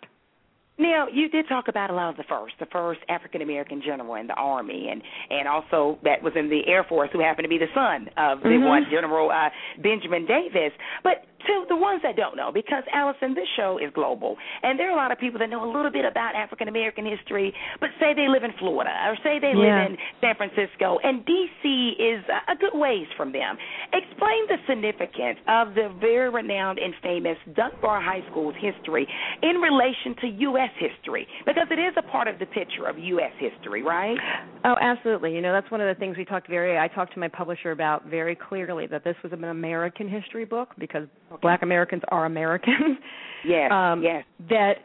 Now, 0.78 1.08
you 1.08 1.30
did 1.30 1.48
talk 1.48 1.68
about 1.68 1.92
a 1.92 1.94
lot 1.94 2.10
of 2.10 2.18
the 2.18 2.24
first, 2.24 2.56
the 2.60 2.66
first 2.66 3.00
African 3.08 3.42
American 3.42 3.82
general 3.86 4.16
in 4.16 4.26
the 4.28 4.34
Army, 4.34 4.90
and 4.90 5.02
and 5.30 5.48
also 5.48 6.00
that 6.04 6.24
was 6.24 6.34
in 6.36 6.50
the 6.50 6.62
Air 6.68 6.84
Force, 6.84 7.10
who 7.14 7.20
happened 7.20 7.46
to 7.46 7.50
be 7.50 7.60
the 7.60 7.70
son 7.76 8.10
of 8.18 8.42
the 8.42 8.50
Mhm. 8.50 8.68
one 8.68 8.86
General 8.90 9.30
uh, 9.30 9.50
Benjamin 9.78 10.26
Davis. 10.26 10.74
But 11.04 11.26
to 11.48 11.66
the 11.70 11.76
ones 11.76 12.02
that 12.04 12.16
don't 12.16 12.36
know, 12.36 12.52
because 12.52 12.84
Alison, 12.94 13.34
this 13.34 13.48
show 13.56 13.78
is 13.78 13.92
global, 13.94 14.38
and 14.64 14.80
there 14.80 14.88
are 14.90 14.94
a 14.94 14.96
lot 14.96 15.12
of 15.12 15.18
people 15.20 15.40
that 15.40 15.50
know 15.50 15.64
a 15.64 15.72
little 15.72 15.92
bit 15.92 16.06
about 16.06 16.36
African 16.36 16.68
American 16.68 17.06
history, 17.06 17.54
but 17.80 17.90
say 18.00 18.14
they 18.14 18.28
live 18.28 18.44
in 18.44 18.54
Florida 18.60 18.92
or 19.08 19.16
say 19.24 19.40
they 19.40 19.52
Yeah. 19.52 19.58
live 19.58 19.92
in 19.92 19.98
San 20.22 20.36
Francisco, 20.36 21.00
and 21.04 21.26
D.C. 21.26 21.96
is 22.00 22.24
a- 22.30 22.52
a 22.52 22.56
good 22.56 22.74
ways 22.74 23.08
from 23.18 23.32
them. 23.32 23.58
Explain 23.94 24.48
the 24.48 24.60
significance 24.68 25.40
of 25.48 25.74
the 25.76 25.90
very 26.00 26.30
renowned 26.30 26.80
and 26.80 26.96
famous 26.98 27.38
Dunbar 27.54 28.02
High 28.02 28.24
School's 28.30 28.56
history 28.56 29.08
in 29.42 29.58
relation 29.62 30.16
to 30.22 30.28
U.S. 30.28 30.72
history, 30.78 31.28
because 31.46 31.68
it 31.72 31.80
is 31.80 31.94
a 31.98 32.02
part 32.02 32.28
of 32.28 32.40
the 32.40 32.46
picture 32.48 32.86
of 32.88 32.98
U.S. 32.98 33.34
history, 33.38 33.82
right? 33.84 34.18
Oh, 34.66 34.76
absolutely. 34.80 35.36
You 35.36 35.42
know, 35.42 35.52
that's 35.52 35.70
one 35.72 35.82
of 35.82 35.88
the 35.88 36.00
things 36.00 36.18
we 36.18 36.26
talked 36.26 36.48
very 36.48 36.78
I 36.78 36.88
talked 36.88 37.14
to 37.14 37.20
my 37.20 37.28
publisher 37.28 37.72
about 37.72 38.06
very 38.06 38.36
clearly 38.36 38.88
that 38.88 39.04
this 39.04 39.16
was 39.24 39.32
an 39.34 39.44
American 39.44 40.08
history 40.08 40.46
book 40.46 40.70
because 40.78 41.08
black 41.42 41.62
Americans 41.62 42.02
are 42.10 42.26
Americans. 42.26 42.98
Yes, 43.46 43.72
um, 43.74 44.02
yes. 44.02 44.24
That 44.48 44.76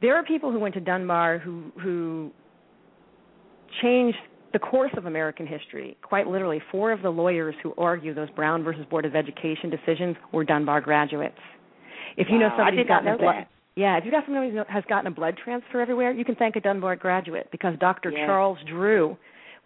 there 0.00 0.16
are 0.16 0.24
people 0.24 0.50
who 0.50 0.58
went 0.58 0.72
to 0.76 0.80
Dunbar 0.80 1.36
who 1.36 1.64
who 1.78 2.30
changed 3.82 4.16
the 4.54 4.58
course 4.58 4.92
of 4.96 5.06
American 5.06 5.46
history. 5.46 5.96
Quite 6.02 6.26
literally, 6.26 6.60
four 6.70 6.92
of 6.92 7.02
the 7.02 7.10
lawyers 7.10 7.54
who 7.62 7.74
argue 7.76 8.14
those 8.14 8.30
Brown 8.30 8.62
versus 8.62 8.84
Board 8.88 9.04
of 9.04 9.14
Education 9.14 9.70
decisions 9.70 10.16
were 10.32 10.44
Dunbar 10.44 10.80
graduates. 10.80 11.36
If 12.16 12.28
you 12.30 12.38
know 12.38 12.46
Wow, 12.46 12.54
I 12.54 12.56
somebody's 12.58 12.78
did 12.78 12.88
gotten 12.88 13.08
a 13.08 13.18
blood, 13.18 13.46
yeah, 13.74 13.96
if 13.96 14.04
you've 14.04 14.12
got 14.12 14.24
somebody 14.26 14.50
who 14.50 14.62
has 14.68 14.84
gotten 14.88 15.06
a 15.06 15.14
blood 15.14 15.38
transfer 15.42 15.80
everywhere, 15.80 16.12
you 16.12 16.24
can 16.24 16.34
thank 16.34 16.56
a 16.56 16.60
Dunbar 16.60 16.96
graduate 16.96 17.48
because 17.50 17.74
Dr. 17.78 18.10
Yes. 18.10 18.26
Charles 18.26 18.58
Drew 18.66 19.16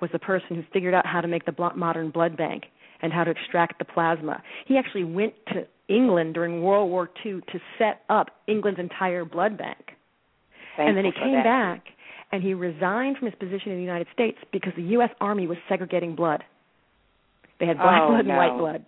was 0.01 0.11
the 0.13 0.19
person 0.19 0.57
who 0.57 0.63
figured 0.73 0.95
out 0.95 1.07
how 1.07 1.21
to 1.21 1.29
make 1.29 1.45
the 1.45 1.55
modern 1.75 2.11
blood 2.11 2.37
bank 2.37 2.65
and 3.03 3.13
how 3.13 3.25
to 3.25 3.31
extract 3.31 3.79
the 3.79 3.85
plasma. 3.85 4.43
He 4.67 4.77
actually 4.79 5.05
went 5.05 5.35
to 5.49 5.67
England 5.89 6.35
during 6.35 6.63
World 6.63 6.91
War 6.91 7.09
II 7.25 7.41
to 7.53 7.61
set 7.79 8.03
up 8.09 8.29
England's 8.47 8.81
entire 8.81 9.25
blood 9.25 9.57
bank. 9.57 9.93
and 10.79 10.97
then 10.97 11.05
he 11.05 11.13
came 11.13 11.33
that. 11.33 11.45
back 11.45 11.85
and 12.33 12.43
he 12.43 12.55
resigned 12.55 13.17
from 13.17 13.27
his 13.27 13.35
position 13.37 13.71
in 13.73 13.77
the 13.79 13.83
United 13.85 14.09
States 14.13 14.37
because 14.53 14.73
the 14.77 14.83
U.S. 14.99 15.11
Army 15.21 15.47
was 15.47 15.57
segregating 15.69 16.15
blood. 16.17 16.43
They 17.61 17.67
had 17.67 17.79
black 17.79 18.03
Oh, 18.03 18.09
blood 18.09 18.21
and 18.21 18.29
no. 18.29 18.37
white 18.37 18.59
blood, 18.59 18.85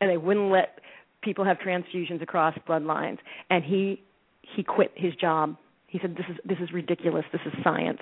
and 0.00 0.10
they 0.10 0.16
wouldn't 0.16 0.50
let 0.50 0.80
people 1.22 1.44
have 1.44 1.58
transfusions 1.58 2.20
across 2.22 2.54
bloodlines. 2.68 3.18
And 3.50 3.64
he 3.64 4.02
he 4.42 4.62
quit 4.62 4.92
his 4.94 5.14
job. 5.14 5.56
He 5.86 5.98
said, 6.00 6.16
"This 6.16 6.26
is 6.28 6.36
this 6.44 6.58
is 6.58 6.72
ridiculous. 6.72 7.24
This 7.32 7.40
is 7.46 7.52
science." 7.64 8.00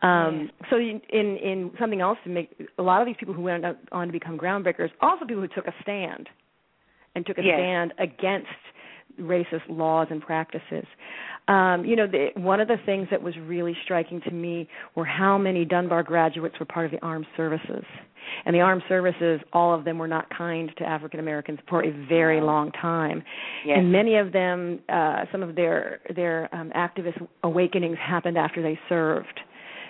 Um, 0.00 0.50
So 0.70 0.76
in 0.78 1.00
in 1.10 1.36
in 1.36 1.70
something 1.78 2.00
else 2.00 2.18
to 2.24 2.30
make 2.30 2.50
a 2.78 2.82
lot 2.82 3.00
of 3.02 3.06
these 3.06 3.16
people 3.18 3.34
who 3.34 3.42
went 3.42 3.64
on 3.92 4.06
to 4.08 4.12
become 4.12 4.36
groundbreakers, 4.38 4.90
also 5.00 5.24
people 5.26 5.42
who 5.42 5.48
took 5.48 5.66
a 5.68 5.74
stand 5.82 6.28
and 7.14 7.26
took 7.26 7.38
a 7.38 7.42
Yes. 7.42 7.56
stand 7.58 7.94
against 7.98 8.48
racist 9.20 9.68
laws 9.68 10.08
and 10.10 10.22
practices. 10.22 10.86
Um, 11.48 11.84
you 11.84 11.96
know, 11.96 12.06
the, 12.06 12.28
one 12.36 12.60
of 12.60 12.68
the 12.68 12.78
things 12.86 13.08
that 13.10 13.22
was 13.22 13.36
really 13.36 13.76
striking 13.84 14.20
to 14.22 14.30
me 14.30 14.68
were 14.94 15.04
how 15.04 15.36
many 15.36 15.64
Dunbar 15.64 16.02
graduates 16.02 16.58
were 16.58 16.66
part 16.66 16.86
of 16.86 16.92
the 16.92 17.00
armed 17.04 17.26
services. 17.36 17.84
And 18.46 18.54
the 18.54 18.60
armed 18.60 18.82
services, 18.88 19.40
all 19.52 19.74
of 19.74 19.84
them 19.84 19.98
were 19.98 20.06
not 20.06 20.30
kind 20.30 20.70
to 20.78 20.84
African 20.84 21.18
Americans 21.18 21.58
for 21.68 21.84
a 21.84 21.90
very 22.08 22.40
long 22.40 22.70
time. 22.72 23.22
Yes. 23.66 23.78
And 23.78 23.90
many 23.90 24.16
of 24.16 24.32
them, 24.32 24.78
uh, 24.88 25.24
some 25.32 25.42
of 25.42 25.56
their 25.56 26.00
their 26.14 26.48
um, 26.54 26.70
activist 26.70 27.26
awakenings 27.42 27.98
happened 27.98 28.38
after 28.38 28.62
they 28.62 28.78
served. 28.88 29.40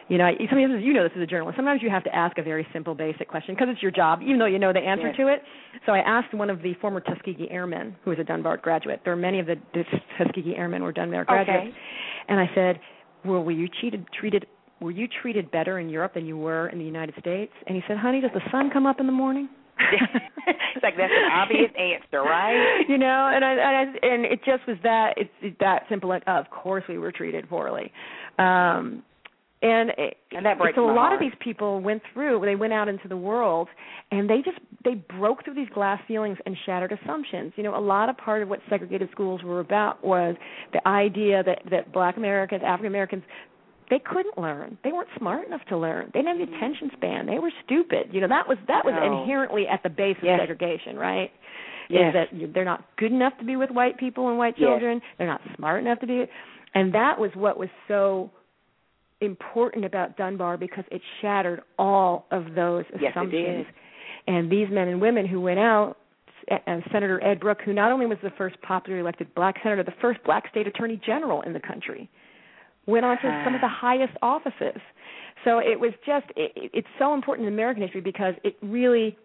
You 0.08 0.18
know, 0.18 0.26
I- 0.26 0.36
sometimes 0.50 0.82
you 0.84 0.92
know 0.92 1.04
this 1.04 1.12
as 1.16 1.22
a 1.22 1.26
journalist. 1.26 1.56
Sometimes 1.56 1.80
you 1.82 1.88
have 1.90 2.04
to 2.04 2.14
ask 2.14 2.36
a 2.38 2.42
very 2.42 2.66
simple, 2.72 2.94
basic 2.94 3.28
question 3.28 3.54
because 3.54 3.68
it's 3.70 3.82
your 3.82 3.90
job, 3.92 4.20
even 4.22 4.38
though 4.38 4.46
you 4.46 4.58
know 4.58 4.72
the 4.72 4.80
answer 4.80 5.08
Yes. 5.08 5.16
to 5.16 5.28
it. 5.28 5.42
So 5.86 5.92
I 5.92 6.00
asked 6.00 6.34
one 6.34 6.50
of 6.50 6.60
the 6.62 6.74
former 6.74 7.00
Tuskegee 7.00 7.48
Airmen, 7.50 7.94
who 8.04 8.10
was 8.10 8.18
a 8.18 8.24
Dunbar 8.24 8.56
graduate. 8.58 9.00
There 9.04 9.12
are 9.12 9.16
many 9.16 9.38
of 9.38 9.46
the, 9.46 9.56
Tuskegee 10.18 10.56
Airmen 10.56 10.82
were 10.82 10.92
Dunbar 10.92 11.24
graduates, 11.24 11.68
Okay. 11.68 11.76
and 12.28 12.40
I 12.40 12.50
said, 12.54 12.80
"Well, 13.24 13.42
were 13.44 13.52
you 13.52 13.68
treated 13.68 14.06
treated 14.12 14.46
were 14.80 14.90
you 14.90 15.06
treated 15.06 15.48
better 15.52 15.78
in 15.78 15.88
Europe 15.88 16.12
than 16.14 16.26
you 16.26 16.36
were 16.36 16.66
in 16.68 16.78
the 16.78 16.84
United 16.84 17.14
States?" 17.20 17.52
And 17.68 17.76
he 17.76 17.82
said, 17.86 17.96
"Honey, 17.96 18.20
does 18.20 18.32
the 18.32 18.42
sun 18.50 18.68
come 18.70 18.84
up 18.86 18.98
in 19.00 19.06
the 19.06 19.12
morning?" 19.12 19.48
it's 19.78 20.82
like 20.82 20.96
that's 20.96 21.12
an 21.12 21.30
obvious 21.32 21.70
answer, 21.78 22.22
right? 22.22 22.84
You 22.88 22.98
know, 22.98 23.30
and 23.32 23.44
I, 23.44 23.52
and 23.52 23.60
I 23.60 24.06
and 24.06 24.24
it 24.24 24.40
just 24.44 24.66
was 24.66 24.76
that 24.82 25.14
it's 25.16 25.30
it's 25.40 25.56
that 25.60 25.84
simple. 25.88 26.08
Like, 26.08 26.24
of 26.26 26.50
course, 26.50 26.84
we 26.88 26.98
were 26.98 27.12
treated 27.12 27.48
poorly. 27.48 27.92
Um, 28.38 29.02
and 29.62 29.90
it, 29.96 30.16
And 30.32 30.44
that 30.44 30.58
breaks 30.58 30.76
so 30.76 30.84
a 30.84 30.86
lot 30.86 30.96
heart. 30.96 31.14
of 31.14 31.20
these 31.20 31.36
people 31.40 31.80
went 31.80 32.02
through 32.12 32.40
they 32.44 32.56
went 32.56 32.72
out 32.72 32.88
into 32.88 33.08
the 33.08 33.16
world 33.16 33.68
and 34.10 34.28
they 34.28 34.38
just 34.44 34.58
they 34.84 34.94
broke 34.94 35.44
through 35.44 35.54
these 35.54 35.68
glass 35.72 36.00
ceilings 36.08 36.38
and 36.44 36.56
shattered 36.66 36.92
assumptions 36.92 37.52
you 37.56 37.62
know 37.62 37.76
a 37.76 37.80
lot 37.80 38.08
of 38.08 38.16
part 38.16 38.42
of 38.42 38.48
what 38.48 38.60
segregated 38.68 39.08
schools 39.12 39.42
were 39.44 39.60
about 39.60 40.04
was 40.04 40.34
the 40.72 40.86
idea 40.88 41.42
that 41.44 41.62
that 41.70 41.92
black 41.92 42.16
americans 42.16 42.62
african 42.64 42.86
americans 42.88 43.22
they 43.90 43.98
couldn't 44.00 44.36
learn 44.38 44.76
they 44.84 44.90
weren't 44.92 45.08
smart 45.18 45.46
enough 45.46 45.60
to 45.68 45.76
learn 45.76 46.10
they 46.12 46.22
didn't 46.22 46.38
have 46.40 46.48
the 46.48 46.56
attention 46.56 46.90
span 46.96 47.26
they 47.26 47.38
were 47.38 47.52
stupid 47.64 48.08
you 48.10 48.20
know 48.20 48.28
that 48.28 48.46
was 48.48 48.58
that 48.68 48.84
was 48.84 48.94
No. 48.96 49.04
inherently 49.22 49.66
at 49.68 49.82
the 49.82 49.90
base 49.90 50.16
of 50.18 50.24
Yes. 50.24 50.40
segregation 50.40 50.96
right 50.96 51.30
Yes. 51.88 52.08
is 52.08 52.14
that 52.14 52.52
they're 52.54 52.64
not 52.64 52.84
good 52.96 53.12
enough 53.12 53.36
to 53.38 53.44
be 53.44 53.54
with 53.56 53.70
white 53.70 53.98
people 53.98 54.28
and 54.28 54.38
white 54.38 54.54
Yes. 54.56 54.66
children 54.66 55.00
they're 55.18 55.26
not 55.26 55.40
smart 55.56 55.80
enough 55.82 56.00
to 56.00 56.06
be 56.06 56.24
and 56.74 56.92
that 56.94 57.18
was 57.18 57.30
what 57.34 57.58
was 57.58 57.68
so 57.86 58.30
important 59.22 59.84
about 59.84 60.16
Dunbar 60.16 60.56
because 60.56 60.84
it 60.90 61.00
shattered 61.20 61.62
all 61.78 62.26
of 62.30 62.54
those 62.54 62.84
Yes, 62.92 63.00
it 63.02 63.08
assumptions. 63.10 63.66
did. 63.66 63.66
And 64.26 64.50
these 64.50 64.68
men 64.70 64.88
and 64.88 65.00
women 65.00 65.26
who 65.26 65.40
went 65.40 65.58
out, 65.58 65.96
and 66.66 66.82
uh, 66.82 66.86
Senator 66.92 67.22
Ed 67.24 67.40
Brooke, 67.40 67.60
who 67.64 67.72
not 67.72 67.92
only 67.92 68.06
was 68.06 68.18
the 68.22 68.30
first 68.36 68.60
popularly 68.62 69.00
elected 69.00 69.32
black 69.34 69.56
senator, 69.62 69.82
the 69.84 69.94
first 70.00 70.20
black 70.24 70.48
state 70.50 70.66
attorney 70.66 71.00
general 71.04 71.42
in 71.42 71.52
the 71.52 71.60
country, 71.60 72.10
went 72.86 73.04
on 73.04 73.16
to 73.18 73.28
ah. 73.28 73.42
some 73.44 73.54
of 73.54 73.60
the 73.60 73.68
highest 73.68 74.12
offices. 74.22 74.80
So 75.44 75.58
it 75.58 75.78
was 75.78 75.92
just 76.04 76.26
it- 76.36 76.52
it's 76.74 76.88
so 76.98 77.14
important 77.14 77.46
in 77.46 77.54
American 77.54 77.82
history 77.82 78.00
because 78.00 78.34
it 78.44 78.56
really 78.60 79.16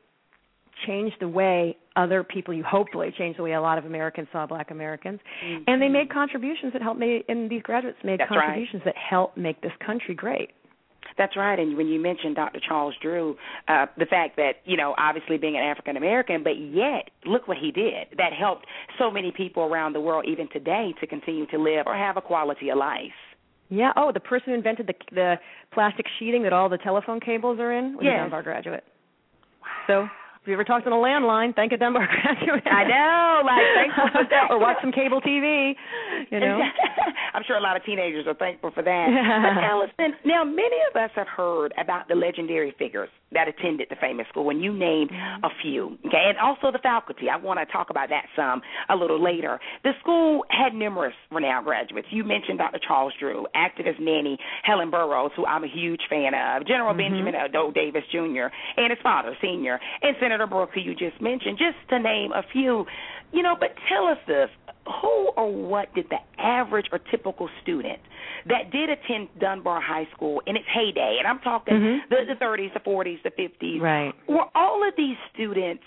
changed 0.85 1.15
the 1.19 1.27
way 1.27 1.75
other 1.95 2.23
people 2.23 2.53
you 2.53 2.63
hopefully 2.63 3.11
changed 3.17 3.39
the 3.39 3.43
way 3.43 3.53
a 3.53 3.61
lot 3.61 3.77
of 3.77 3.85
Americans 3.85 4.27
saw 4.31 4.45
black 4.45 4.69
Americans 4.71 5.19
and 5.65 5.81
they 5.81 5.89
made 5.89 6.09
contributions 6.11 6.71
that 6.73 6.81
helped 6.81 6.99
make 6.99 7.25
and 7.27 7.49
these 7.49 7.63
graduates 7.63 7.97
made 8.03 8.19
That's 8.19 8.29
right. 8.31 8.45
contributions 8.45 8.83
that 8.85 8.95
helped 8.97 9.37
make 9.37 9.61
this 9.61 9.71
country 9.85 10.13
great. 10.13 10.51
That's 11.17 11.35
right. 11.35 11.57
And 11.57 11.75
when 11.77 11.87
you 11.87 11.99
mentioned 11.99 12.35
Dr. 12.35 12.59
Charles 12.59 12.93
Drew, 13.01 13.35
uh, 13.67 13.87
the 13.97 14.05
fact 14.05 14.35
that, 14.35 14.57
you 14.65 14.77
know, 14.77 14.93
obviously 14.99 15.37
being 15.37 15.55
an 15.55 15.63
African 15.63 15.97
American, 15.97 16.43
but 16.43 16.59
yet 16.59 17.09
look 17.25 17.47
what 17.47 17.57
he 17.57 17.71
did. 17.71 18.07
That 18.17 18.33
helped 18.33 18.67
so 18.99 19.09
many 19.09 19.31
people 19.31 19.63
around 19.63 19.93
the 19.93 20.01
world, 20.01 20.25
even 20.27 20.47
today, 20.51 20.93
to 20.99 21.07
continue 21.07 21.47
to 21.47 21.57
live 21.57 21.87
or 21.87 21.95
have 21.95 22.17
a 22.17 22.21
quality 22.21 22.69
of 22.69 22.77
life. 22.77 23.17
Yeah. 23.69 23.93
Oh, 23.95 24.11
the 24.13 24.19
person 24.19 24.49
who 24.49 24.53
invented 24.53 24.85
the 24.87 24.93
the 25.11 25.35
plastic 25.73 26.05
sheeting 26.19 26.43
that 26.43 26.53
all 26.53 26.69
the 26.69 26.77
telephone 26.77 27.19
cables 27.19 27.57
are 27.59 27.71
in 27.71 27.93
was 27.95 28.03
Yes. 28.05 28.13
a 28.19 28.21
Dunbar 28.23 28.43
graduate. 28.43 28.83
So 29.87 30.07
if 30.47 30.51
you 30.51 30.55
ever 30.55 30.63
talked 30.63 30.87
on 30.87 30.93
a 30.93 30.95
landline, 30.95 31.53
thank 31.53 31.73
a 31.73 31.77
Dunbar 31.77 32.07
graduate. 32.23 32.63
I 32.71 32.87
know, 32.87 33.43
like, 33.43 33.67
thankful 33.75 34.07
for 34.15 34.23
that. 34.31 34.47
or 34.49 34.57
watch 34.57 34.77
some 34.79 34.93
cable 34.93 35.19
TV. 35.19 35.73
You 36.31 36.39
know. 36.39 36.61
I'm 37.33 37.43
sure 37.45 37.57
a 37.57 37.61
lot 37.61 37.75
of 37.75 37.83
teenagers 37.83 38.25
are 38.27 38.33
thankful 38.33 38.71
for 38.71 38.81
that. 38.81 39.07
but 39.11 39.61
Alison, 39.61 40.17
now 40.23 40.45
many 40.45 40.77
of 40.89 40.95
us 40.95 41.11
have 41.15 41.27
heard 41.27 41.73
about 41.77 42.07
the 42.07 42.15
legendary 42.15 42.73
figures 42.79 43.09
that 43.33 43.47
attended 43.49 43.87
the 43.89 43.97
famous 43.99 44.25
school, 44.29 44.49
and 44.49 44.63
you 44.63 44.71
named 44.71 45.11
mm-hmm. 45.11 45.43
a 45.43 45.49
few. 45.61 45.97
Okay, 46.07 46.31
and 46.31 46.37
also 46.39 46.71
the 46.71 46.79
faculty. 46.81 47.27
I 47.29 47.35
want 47.35 47.59
to 47.59 47.65
talk 47.65 47.89
about 47.89 48.07
that 48.09 48.25
some 48.35 48.61
a 48.89 48.95
little 48.95 49.21
later. 49.21 49.59
The 49.83 49.91
school 49.99 50.45
had 50.49 50.73
numerous 50.73 51.13
renowned 51.29 51.65
graduates. 51.65 52.07
You 52.09 52.23
mentioned 52.23 52.57
Dr. 52.57 52.79
Charles 52.79 53.13
Drew, 53.19 53.45
activist 53.55 53.99
Nannie 53.99 54.37
Helen 54.63 54.89
Burroughs, 54.89 55.31
who 55.35 55.45
I'm 55.45 55.65
a 55.65 55.67
huge 55.67 56.01
fan 56.09 56.33
of, 56.33 56.65
General 56.65 56.93
mm-hmm. 56.93 57.15
Benjamin 57.15 57.51
Doe 57.51 57.71
Davis 57.71 58.03
Jr. 58.11 58.47
and 58.77 58.89
his 58.89 58.99
father, 59.03 59.35
Senior, 59.41 59.79
and 60.01 60.15
Senator 60.21 60.36
Brooks, 60.45 60.73
who 60.75 60.81
you 60.81 60.93
just 60.93 61.19
mentioned, 61.21 61.57
just 61.57 61.77
to 61.89 61.99
name 61.99 62.31
a 62.33 62.43
few. 62.51 62.85
You 63.31 63.43
know, 63.43 63.55
but 63.59 63.75
tell 63.89 64.05
us 64.05 64.17
this 64.27 64.49
who 65.01 65.31
or 65.35 65.51
what 65.51 65.93
did 65.93 66.05
the 66.09 66.17
average 66.41 66.87
or 66.91 66.99
typical 67.11 67.49
student 67.61 67.99
that 68.47 68.71
did 68.71 68.89
attend 68.89 69.27
Dunbar 69.39 69.81
High 69.81 70.07
School 70.15 70.41
in 70.45 70.55
its 70.55 70.65
heyday, 70.73 71.17
and 71.19 71.27
I'm 71.27 71.39
talking 71.39 71.73
mm-hmm. 71.73 72.09
the, 72.09 72.33
the 72.33 72.45
30s, 72.45 72.73
the 72.73 72.79
40s, 72.79 73.21
the 73.23 73.31
50s, 73.31 73.81
right? 73.81 74.13
Were 74.27 74.45
all 74.55 74.87
of 74.87 74.93
these 74.95 75.17
students, 75.33 75.83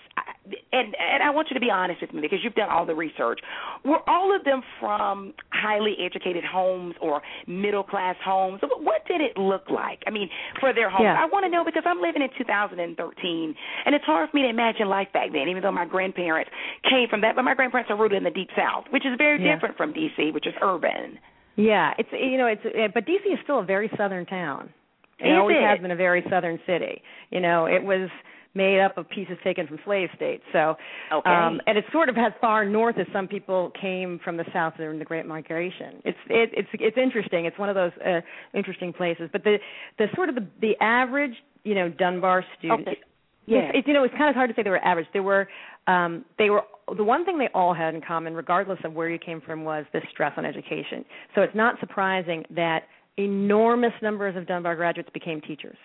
and 0.72 0.94
and 0.94 1.22
I 1.22 1.30
want 1.30 1.48
you 1.50 1.54
to 1.54 1.60
be 1.60 1.70
honest 1.70 2.00
with 2.00 2.12
me 2.12 2.20
because 2.20 2.38
you've 2.42 2.54
done 2.54 2.70
all 2.70 2.86
the 2.86 2.94
research, 2.94 3.40
were 3.84 4.00
all 4.08 4.34
of 4.34 4.44
them 4.44 4.62
from 4.78 5.34
highly 5.50 5.96
educated 6.04 6.44
homes 6.44 6.94
or 7.00 7.22
middle 7.46 7.82
class 7.82 8.16
homes? 8.24 8.60
What 8.62 9.06
did 9.06 9.20
it 9.20 9.36
look 9.36 9.70
like? 9.70 10.02
I 10.06 10.10
mean, 10.10 10.28
for 10.58 10.72
their 10.72 10.90
homes, 10.90 11.04
yeah. 11.04 11.20
I 11.20 11.26
want 11.26 11.44
to 11.44 11.50
know 11.50 11.64
because 11.64 11.84
I'm 11.86 12.00
living 12.00 12.22
in 12.22 12.28
2013, 12.36 13.54
and 13.86 13.94
it's 13.94 14.04
hard 14.04 14.30
for 14.30 14.36
me 14.36 14.42
to 14.42 14.48
imagine 14.48 14.88
life 14.88 15.08
back 15.12 15.32
then, 15.32 15.48
even 15.48 15.62
though 15.62 15.72
my 15.72 15.86
grandparents 15.86 16.50
came 16.88 17.08
from 17.08 17.20
that, 17.22 17.36
but 17.36 17.42
my 17.42 17.54
grandparents 17.54 17.90
are 17.90 17.96
rooted 17.96 18.18
in 18.18 18.24
the 18.24 18.30
deep 18.30 18.48
south, 18.56 18.84
which 18.90 19.06
is 19.06 19.12
very 19.18 19.42
yeah. 19.42 19.54
different 19.54 19.76
from 19.76 19.92
DC, 19.92 20.32
which 20.32 20.46
is 20.46 20.54
urban. 20.62 21.18
Yeah, 21.56 21.92
it's 21.98 22.08
you 22.12 22.38
know 22.38 22.46
it's 22.46 22.62
eh, 22.64 22.88
but 22.92 23.04
DC 23.06 23.32
is 23.32 23.38
still 23.44 23.60
a 23.60 23.64
very 23.64 23.90
southern 23.96 24.26
town. 24.26 24.70
It 25.18 25.28
is 25.28 25.38
always 25.38 25.56
it? 25.60 25.62
has 25.62 25.78
been 25.80 25.90
a 25.90 25.96
very 25.96 26.24
southern 26.30 26.58
city. 26.66 27.02
You 27.30 27.40
know, 27.40 27.66
it 27.66 27.82
was 27.82 28.08
made 28.54 28.80
up 28.80 28.96
of 28.98 29.08
pieces 29.08 29.36
taken 29.44 29.66
from 29.66 29.78
slave 29.84 30.08
states. 30.16 30.42
So, 30.52 30.76
okay. 31.12 31.30
um, 31.30 31.60
and 31.66 31.78
it's 31.78 31.86
sort 31.92 32.08
of 32.08 32.16
as 32.18 32.32
far 32.40 32.64
north 32.64 32.98
as 32.98 33.06
some 33.12 33.28
people 33.28 33.72
came 33.80 34.20
from 34.24 34.36
the 34.36 34.44
south 34.52 34.74
during 34.76 34.98
the 34.98 35.04
Great 35.04 35.26
Migration. 35.26 36.02
It's 36.04 36.18
it, 36.28 36.50
it's 36.52 36.68
it's 36.74 36.98
interesting. 36.98 37.46
It's 37.46 37.58
one 37.58 37.68
of 37.68 37.74
those 37.74 37.92
uh, 38.04 38.20
interesting 38.54 38.92
places. 38.92 39.28
But 39.32 39.44
the 39.44 39.58
the 39.98 40.06
sort 40.14 40.28
of 40.28 40.34
the 40.34 40.46
the 40.60 40.72
average 40.80 41.34
you 41.64 41.74
know 41.74 41.88
Dunbar 41.88 42.44
student. 42.58 42.88
Okay. 42.88 42.98
Yeah. 43.46 43.58
It's, 43.58 43.78
it's 43.78 43.88
you 43.88 43.94
know 43.94 44.04
it's 44.04 44.14
kind 44.16 44.28
of 44.28 44.34
hard 44.34 44.50
to 44.50 44.56
say 44.56 44.62
they 44.62 44.70
were 44.70 44.84
average. 44.84 45.06
They 45.12 45.20
were 45.20 45.48
um, 45.86 46.24
they 46.38 46.50
were 46.50 46.62
the 46.96 47.04
one 47.04 47.24
thing 47.24 47.38
they 47.38 47.48
all 47.54 47.74
had 47.74 47.94
in 47.94 48.00
common, 48.00 48.34
regardless 48.34 48.78
of 48.84 48.92
where 48.94 49.08
you 49.08 49.18
came 49.18 49.40
from, 49.40 49.64
was 49.64 49.84
this 49.92 50.02
stress 50.10 50.32
on 50.36 50.44
education. 50.44 51.04
So 51.34 51.42
it's 51.42 51.54
not 51.54 51.78
surprising 51.78 52.44
that 52.50 52.82
enormous 53.16 53.92
numbers 54.02 54.36
of 54.36 54.46
Dunbar 54.46 54.76
graduates 54.76 55.10
became 55.12 55.40
teachers 55.40 55.76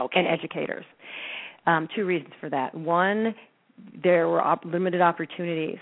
okay. 0.00 0.20
and 0.20 0.28
educators. 0.28 0.84
Um, 1.66 1.88
two 1.94 2.06
reasons 2.06 2.32
for 2.40 2.48
that. 2.50 2.74
One, 2.74 3.34
there 4.02 4.28
were 4.28 4.40
op- 4.40 4.64
limited 4.64 5.00
opportunities 5.00 5.78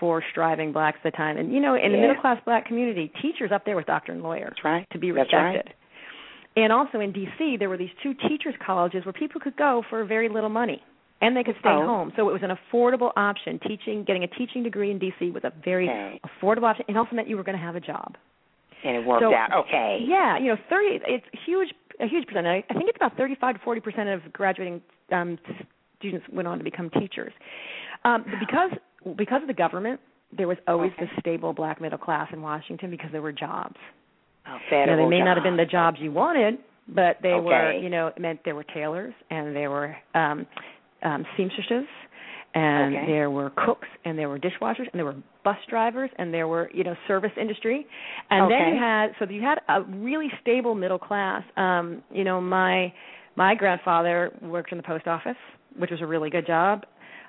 for 0.00 0.22
striving 0.30 0.72
blacks 0.72 0.98
at 1.04 1.12
the 1.12 1.16
time, 1.16 1.36
and 1.36 1.52
you 1.52 1.60
know, 1.60 1.74
in 1.74 1.90
yeah. 1.90 1.96
the 1.96 2.00
middle 2.00 2.20
class 2.20 2.40
black 2.44 2.66
community, 2.66 3.12
teachers 3.20 3.50
up 3.52 3.64
there 3.64 3.76
with 3.76 3.86
doctor 3.86 4.12
and 4.12 4.22
lawyer 4.22 4.46
That's 4.50 4.64
right. 4.64 4.86
to 4.92 4.98
be 4.98 5.12
respected. 5.12 5.38
right. 5.38 5.74
And 6.56 6.72
also 6.72 6.98
in 7.00 7.12
D.C., 7.12 7.56
there 7.58 7.68
were 7.68 7.76
these 7.76 7.90
two 8.02 8.14
teachers' 8.28 8.54
colleges 8.64 9.04
where 9.04 9.12
people 9.12 9.40
could 9.40 9.56
go 9.56 9.82
for 9.88 10.04
very 10.04 10.28
little 10.28 10.48
money 10.48 10.82
and 11.20 11.36
they 11.36 11.42
could 11.42 11.56
stay 11.60 11.70
oh. 11.70 11.86
home. 11.86 12.12
So 12.16 12.28
it 12.28 12.32
was 12.32 12.42
an 12.42 12.50
affordable 12.50 13.10
option. 13.16 13.58
Teaching, 13.66 14.04
getting 14.04 14.24
a 14.24 14.28
teaching 14.28 14.62
degree 14.62 14.90
in 14.90 14.98
D.C. 14.98 15.30
was 15.30 15.44
a 15.44 15.52
very 15.64 15.88
okay. 15.88 16.20
affordable 16.24 16.64
option, 16.64 16.84
and 16.88 16.96
also 16.96 17.14
meant 17.14 17.28
you 17.28 17.36
were 17.36 17.44
going 17.44 17.58
to 17.58 17.62
have 17.64 17.76
a 17.76 17.80
job. 17.80 18.14
And 18.84 18.96
it 18.96 19.04
worked 19.04 19.22
so, 19.22 19.34
out. 19.34 19.66
Okay. 19.66 19.98
Yeah, 20.06 20.38
you 20.38 20.48
know, 20.48 20.56
thirty. 20.70 21.00
It's 21.06 21.24
huge, 21.44 21.68
a 22.00 22.06
huge 22.06 22.26
percentage. 22.26 22.64
I 22.70 22.74
think 22.74 22.88
it's 22.88 22.96
about 22.96 23.16
thirty-five 23.16 23.56
to 23.56 23.60
forty 23.62 23.80
percent 23.80 24.08
of 24.08 24.32
graduating 24.32 24.80
um, 25.12 25.38
students 25.98 26.26
went 26.32 26.48
on 26.48 26.58
to 26.58 26.64
become 26.64 26.90
teachers. 26.90 27.32
Um, 28.04 28.24
because 28.40 28.70
because 29.16 29.42
of 29.42 29.48
the 29.48 29.54
government, 29.54 30.00
there 30.36 30.48
was 30.48 30.58
always 30.66 30.92
okay. 30.96 31.06
the 31.14 31.20
stable 31.20 31.52
black 31.52 31.80
middle 31.80 31.98
class 31.98 32.28
in 32.32 32.42
Washington 32.42 32.90
because 32.90 33.10
there 33.12 33.22
were 33.22 33.32
jobs. 33.32 33.76
Oh, 34.46 34.58
you 34.70 34.86
know, 34.86 34.96
they 34.96 35.06
may 35.06 35.18
jobs. 35.18 35.26
not 35.26 35.36
have 35.36 35.44
been 35.44 35.56
the 35.56 35.66
jobs 35.66 35.98
you 36.00 36.10
wanted, 36.10 36.58
but 36.88 37.18
they 37.22 37.30
okay. 37.30 37.44
were, 37.44 37.72
you 37.72 37.90
know, 37.90 38.08
it 38.08 38.18
meant 38.18 38.40
there 38.44 38.54
were 38.54 38.64
tailors 38.64 39.14
and 39.30 39.54
there 39.54 39.70
were 39.70 39.96
um 40.14 40.46
um 41.02 41.24
seamstresses 41.36 41.86
and 42.54 42.94
okay. 42.94 43.06
there 43.06 43.30
were 43.30 43.50
cooks 43.50 43.88
and 44.04 44.18
there 44.18 44.28
were 44.28 44.38
dishwashers 44.38 44.88
and 44.90 44.94
there 44.94 45.04
were 45.04 45.16
bus 45.44 45.58
drivers 45.68 46.10
and 46.18 46.32
there 46.32 46.48
were 46.48 46.70
you 46.72 46.82
know 46.82 46.94
service 47.06 47.30
industry 47.40 47.86
and 48.30 48.44
okay. 48.44 48.54
then 48.58 48.74
you 48.74 48.80
had 48.80 49.08
so 49.18 49.30
you 49.30 49.42
had 49.42 49.58
a 49.68 49.82
really 49.82 50.28
stable 50.40 50.74
middle 50.74 50.98
class 50.98 51.42
um 51.56 52.02
you 52.12 52.24
know 52.24 52.40
my 52.40 52.92
my 53.36 53.54
grandfather 53.54 54.32
worked 54.42 54.72
in 54.72 54.78
the 54.78 54.84
post 54.84 55.06
office 55.06 55.36
which 55.76 55.90
was 55.90 56.00
a 56.00 56.06
really 56.06 56.30
good 56.30 56.46
job 56.46 56.84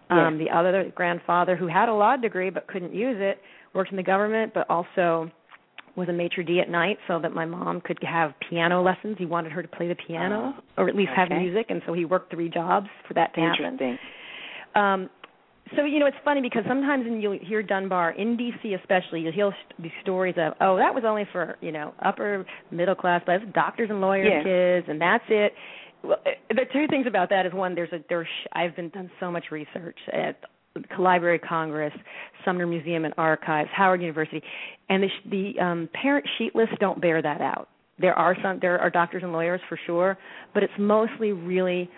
um 0.09 0.39
yes. 0.39 0.47
the 0.47 0.57
other 0.57 0.91
grandfather 0.95 1.55
who 1.55 1.67
had 1.67 1.89
a 1.89 1.93
law 1.93 2.15
degree 2.15 2.49
but 2.49 2.67
couldn't 2.67 2.93
use 2.93 3.17
it 3.19 3.39
worked 3.73 3.91
in 3.91 3.97
the 3.97 4.03
government 4.03 4.53
but 4.53 4.69
also 4.69 5.29
was 5.97 6.07
a 6.07 6.13
maitre 6.13 6.45
d 6.45 6.61
at 6.61 6.69
night 6.69 6.97
so 7.09 7.19
that 7.19 7.33
my 7.33 7.43
mom 7.43 7.81
could 7.81 7.97
have 8.01 8.31
piano 8.49 8.81
lessons 8.81 9.17
he 9.19 9.25
wanted 9.25 9.51
her 9.51 9.61
to 9.61 9.67
play 9.67 9.89
the 9.89 9.95
piano 10.07 10.53
oh, 10.55 10.81
or 10.81 10.87
at 10.87 10.95
least 10.95 11.11
okay. 11.11 11.21
have 11.21 11.41
music 11.41 11.65
and 11.67 11.81
so 11.85 11.91
he 11.91 12.05
worked 12.05 12.31
three 12.31 12.47
jobs 12.47 12.87
for 13.05 13.13
that 13.15 13.33
to 13.35 13.41
happen. 13.41 13.99
Um, 14.75 15.09
so 15.75 15.83
you 15.83 15.99
know 15.99 16.05
it's 16.05 16.17
funny 16.23 16.41
because 16.41 16.63
sometimes 16.67 17.05
when 17.05 17.21
you 17.21 17.37
hear 17.41 17.61
Dunbar 17.61 18.11
in 18.11 18.37
DC 18.37 18.79
especially 18.79 19.21
you'll 19.21 19.33
hear 19.33 19.51
these 19.77 19.91
stories 20.01 20.35
of 20.37 20.53
oh 20.61 20.77
that 20.77 20.93
was 20.93 21.03
only 21.05 21.25
for 21.31 21.57
you 21.61 21.71
know 21.71 21.93
upper 22.03 22.45
middle 22.71 22.95
class 22.95 23.21
but 23.25 23.53
doctors 23.53 23.89
and 23.89 24.01
lawyers 24.01 24.27
yeah. 24.29 24.43
kids 24.43 24.87
and 24.89 24.99
that's 24.99 25.23
it. 25.29 25.53
Well, 26.01 26.17
the 26.49 26.63
two 26.71 26.87
things 26.87 27.05
about 27.07 27.29
that 27.29 27.45
is 27.45 27.53
one 27.53 27.75
there's 27.75 27.91
a 27.91 27.99
there's 28.09 28.27
I've 28.53 28.75
been 28.75 28.89
done 28.89 29.11
so 29.19 29.31
much 29.31 29.45
research 29.51 29.97
at 30.13 30.39
the 30.75 31.01
Library 31.01 31.37
of 31.37 31.41
Congress, 31.41 31.93
Sumner 32.45 32.67
Museum 32.67 33.05
and 33.05 33.13
Archives, 33.17 33.69
Howard 33.73 34.01
University, 34.01 34.41
and 34.87 35.03
the, 35.03 35.09
the 35.29 35.59
um, 35.59 35.89
parent 35.93 36.25
sheet 36.37 36.55
lists 36.55 36.75
don't 36.79 37.01
bear 37.01 37.21
that 37.21 37.41
out. 37.41 37.69
There 37.99 38.13
are 38.13 38.35
some 38.41 38.59
there 38.61 38.79
are 38.79 38.89
doctors 38.89 39.23
and 39.23 39.33
lawyers 39.33 39.59
for 39.67 39.77
sure, 39.85 40.17
but 40.53 40.63
it's 40.63 40.73
mostly 40.79 41.33
really 41.33 41.89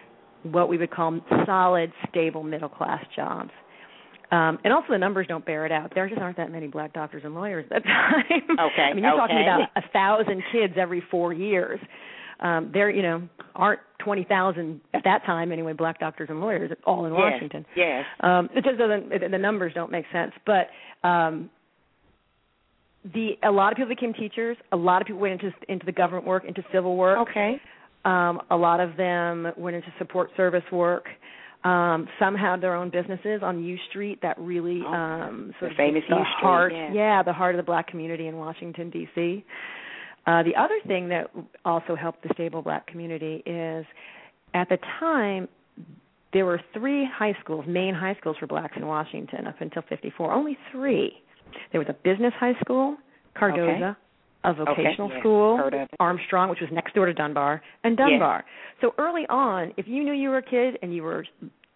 what 0.43 0.69
we 0.69 0.77
would 0.77 0.91
call 0.91 1.19
solid, 1.45 1.91
stable 2.09 2.43
middle 2.43 2.69
class 2.69 3.03
jobs. 3.15 3.51
Um, 4.31 4.59
and 4.63 4.71
also 4.71 4.87
the 4.89 4.97
numbers 4.97 5.27
don't 5.27 5.45
bear 5.45 5.65
it 5.65 5.73
out. 5.73 5.91
There 5.93 6.07
just 6.07 6.21
aren't 6.21 6.37
that 6.37 6.51
many 6.51 6.67
black 6.67 6.93
doctors 6.93 7.23
and 7.25 7.35
lawyers 7.35 7.65
at 7.69 7.83
that 7.83 8.29
time. 8.29 8.43
Okay. 8.49 8.81
I 8.81 8.93
mean, 8.93 9.03
you're 9.03 9.13
okay. 9.13 9.33
talking 9.33 9.41
about 9.41 9.69
a 9.75 9.81
thousand 9.91 10.41
kids 10.53 10.73
every 10.77 11.03
four 11.11 11.33
years. 11.33 11.79
Um, 12.39 12.71
there, 12.73 12.89
you 12.89 13.01
know, 13.03 13.27
aren't 13.55 13.81
twenty 13.99 14.23
thousand 14.23 14.81
at 14.93 15.03
that 15.03 15.25
time 15.25 15.51
anyway. 15.51 15.73
Black 15.73 15.99
doctors 15.99 16.29
and 16.29 16.39
lawyers 16.39 16.71
all 16.85 17.05
in 17.05 17.13
yes. 17.13 17.19
Washington. 17.19 17.65
Yes. 17.75 18.05
Um, 18.21 18.49
it 18.55 18.63
just 18.63 18.77
doesn't. 18.77 19.11
It, 19.11 19.31
the 19.31 19.37
numbers 19.37 19.73
don't 19.75 19.91
make 19.91 20.05
sense. 20.13 20.31
But 20.45 21.07
um, 21.07 21.49
the 23.13 23.31
a 23.43 23.51
lot 23.51 23.73
of 23.73 23.77
people 23.77 23.89
became 23.89 24.13
teachers. 24.13 24.57
A 24.71 24.77
lot 24.77 25.01
of 25.01 25.07
people 25.07 25.21
went 25.21 25.41
into 25.41 25.53
into 25.67 25.85
the 25.85 25.91
government 25.91 26.25
work, 26.25 26.45
into 26.45 26.63
civil 26.71 26.95
work. 26.95 27.29
Okay. 27.29 27.57
Um, 28.03 28.41
a 28.49 28.55
lot 28.55 28.79
of 28.79 28.97
them 28.97 29.51
went 29.57 29.75
into 29.75 29.93
support 29.99 30.31
service 30.35 30.63
work. 30.71 31.05
Um, 31.63 32.07
some 32.19 32.33
had 32.35 32.59
their 32.59 32.75
own 32.75 32.89
businesses 32.89 33.41
on 33.43 33.63
U 33.63 33.77
Street 33.89 34.19
that 34.23 34.37
really 34.39 34.81
oh, 34.83 34.91
um, 34.91 35.53
sort 35.59 35.69
the 35.69 35.75
of 35.75 35.77
famous 35.77 36.03
the 36.09 36.15
U 36.15 36.21
Street, 36.21 36.41
heart, 36.41 36.73
yeah. 36.73 37.21
the 37.21 37.33
heart 37.33 37.53
of 37.53 37.57
the 37.57 37.63
black 37.63 37.87
community 37.87 38.27
in 38.27 38.37
Washington 38.37 38.89
D.C. 38.89 39.45
Uh, 40.25 40.41
the 40.43 40.55
other 40.55 40.79
thing 40.87 41.09
that 41.09 41.29
also 41.63 41.95
helped 41.95 42.23
the 42.23 42.29
stable 42.33 42.63
black 42.63 42.87
community 42.87 43.43
is, 43.45 43.85
at 44.55 44.69
the 44.69 44.77
time, 44.99 45.47
there 46.33 46.45
were 46.45 46.61
three 46.73 47.07
high 47.11 47.35
schools, 47.43 47.65
main 47.67 47.93
high 47.93 48.15
schools 48.19 48.37
for 48.39 48.47
blacks 48.47 48.73
in 48.75 48.87
Washington 48.87 49.45
up 49.45 49.61
until 49.61 49.83
'54. 49.87 50.31
Only 50.31 50.57
three. 50.71 51.13
There 51.71 51.79
was 51.79 51.89
a 51.89 51.95
business 52.03 52.33
high 52.39 52.55
school, 52.63 52.97
Cardozo, 53.37 53.71
okay. 53.71 53.99
A 54.43 54.53
vocational 54.53 55.07
okay, 55.07 55.15
yeah. 55.15 55.19
school. 55.19 55.71
Armstrong, 55.99 56.49
which 56.49 56.59
was 56.61 56.69
next 56.71 56.95
door 56.95 57.05
to 57.05 57.13
Dunbar, 57.13 57.61
and 57.83 57.95
Dunbar. 57.95 58.43
So 58.81 58.93
early 58.97 59.27
on, 59.29 59.73
if 59.77 59.87
you 59.87 60.03
knew 60.03 60.13
you 60.13 60.29
were 60.29 60.39
a 60.39 60.43
kid 60.43 60.79
and 60.81 60.93
you 60.95 61.03
were 61.03 61.25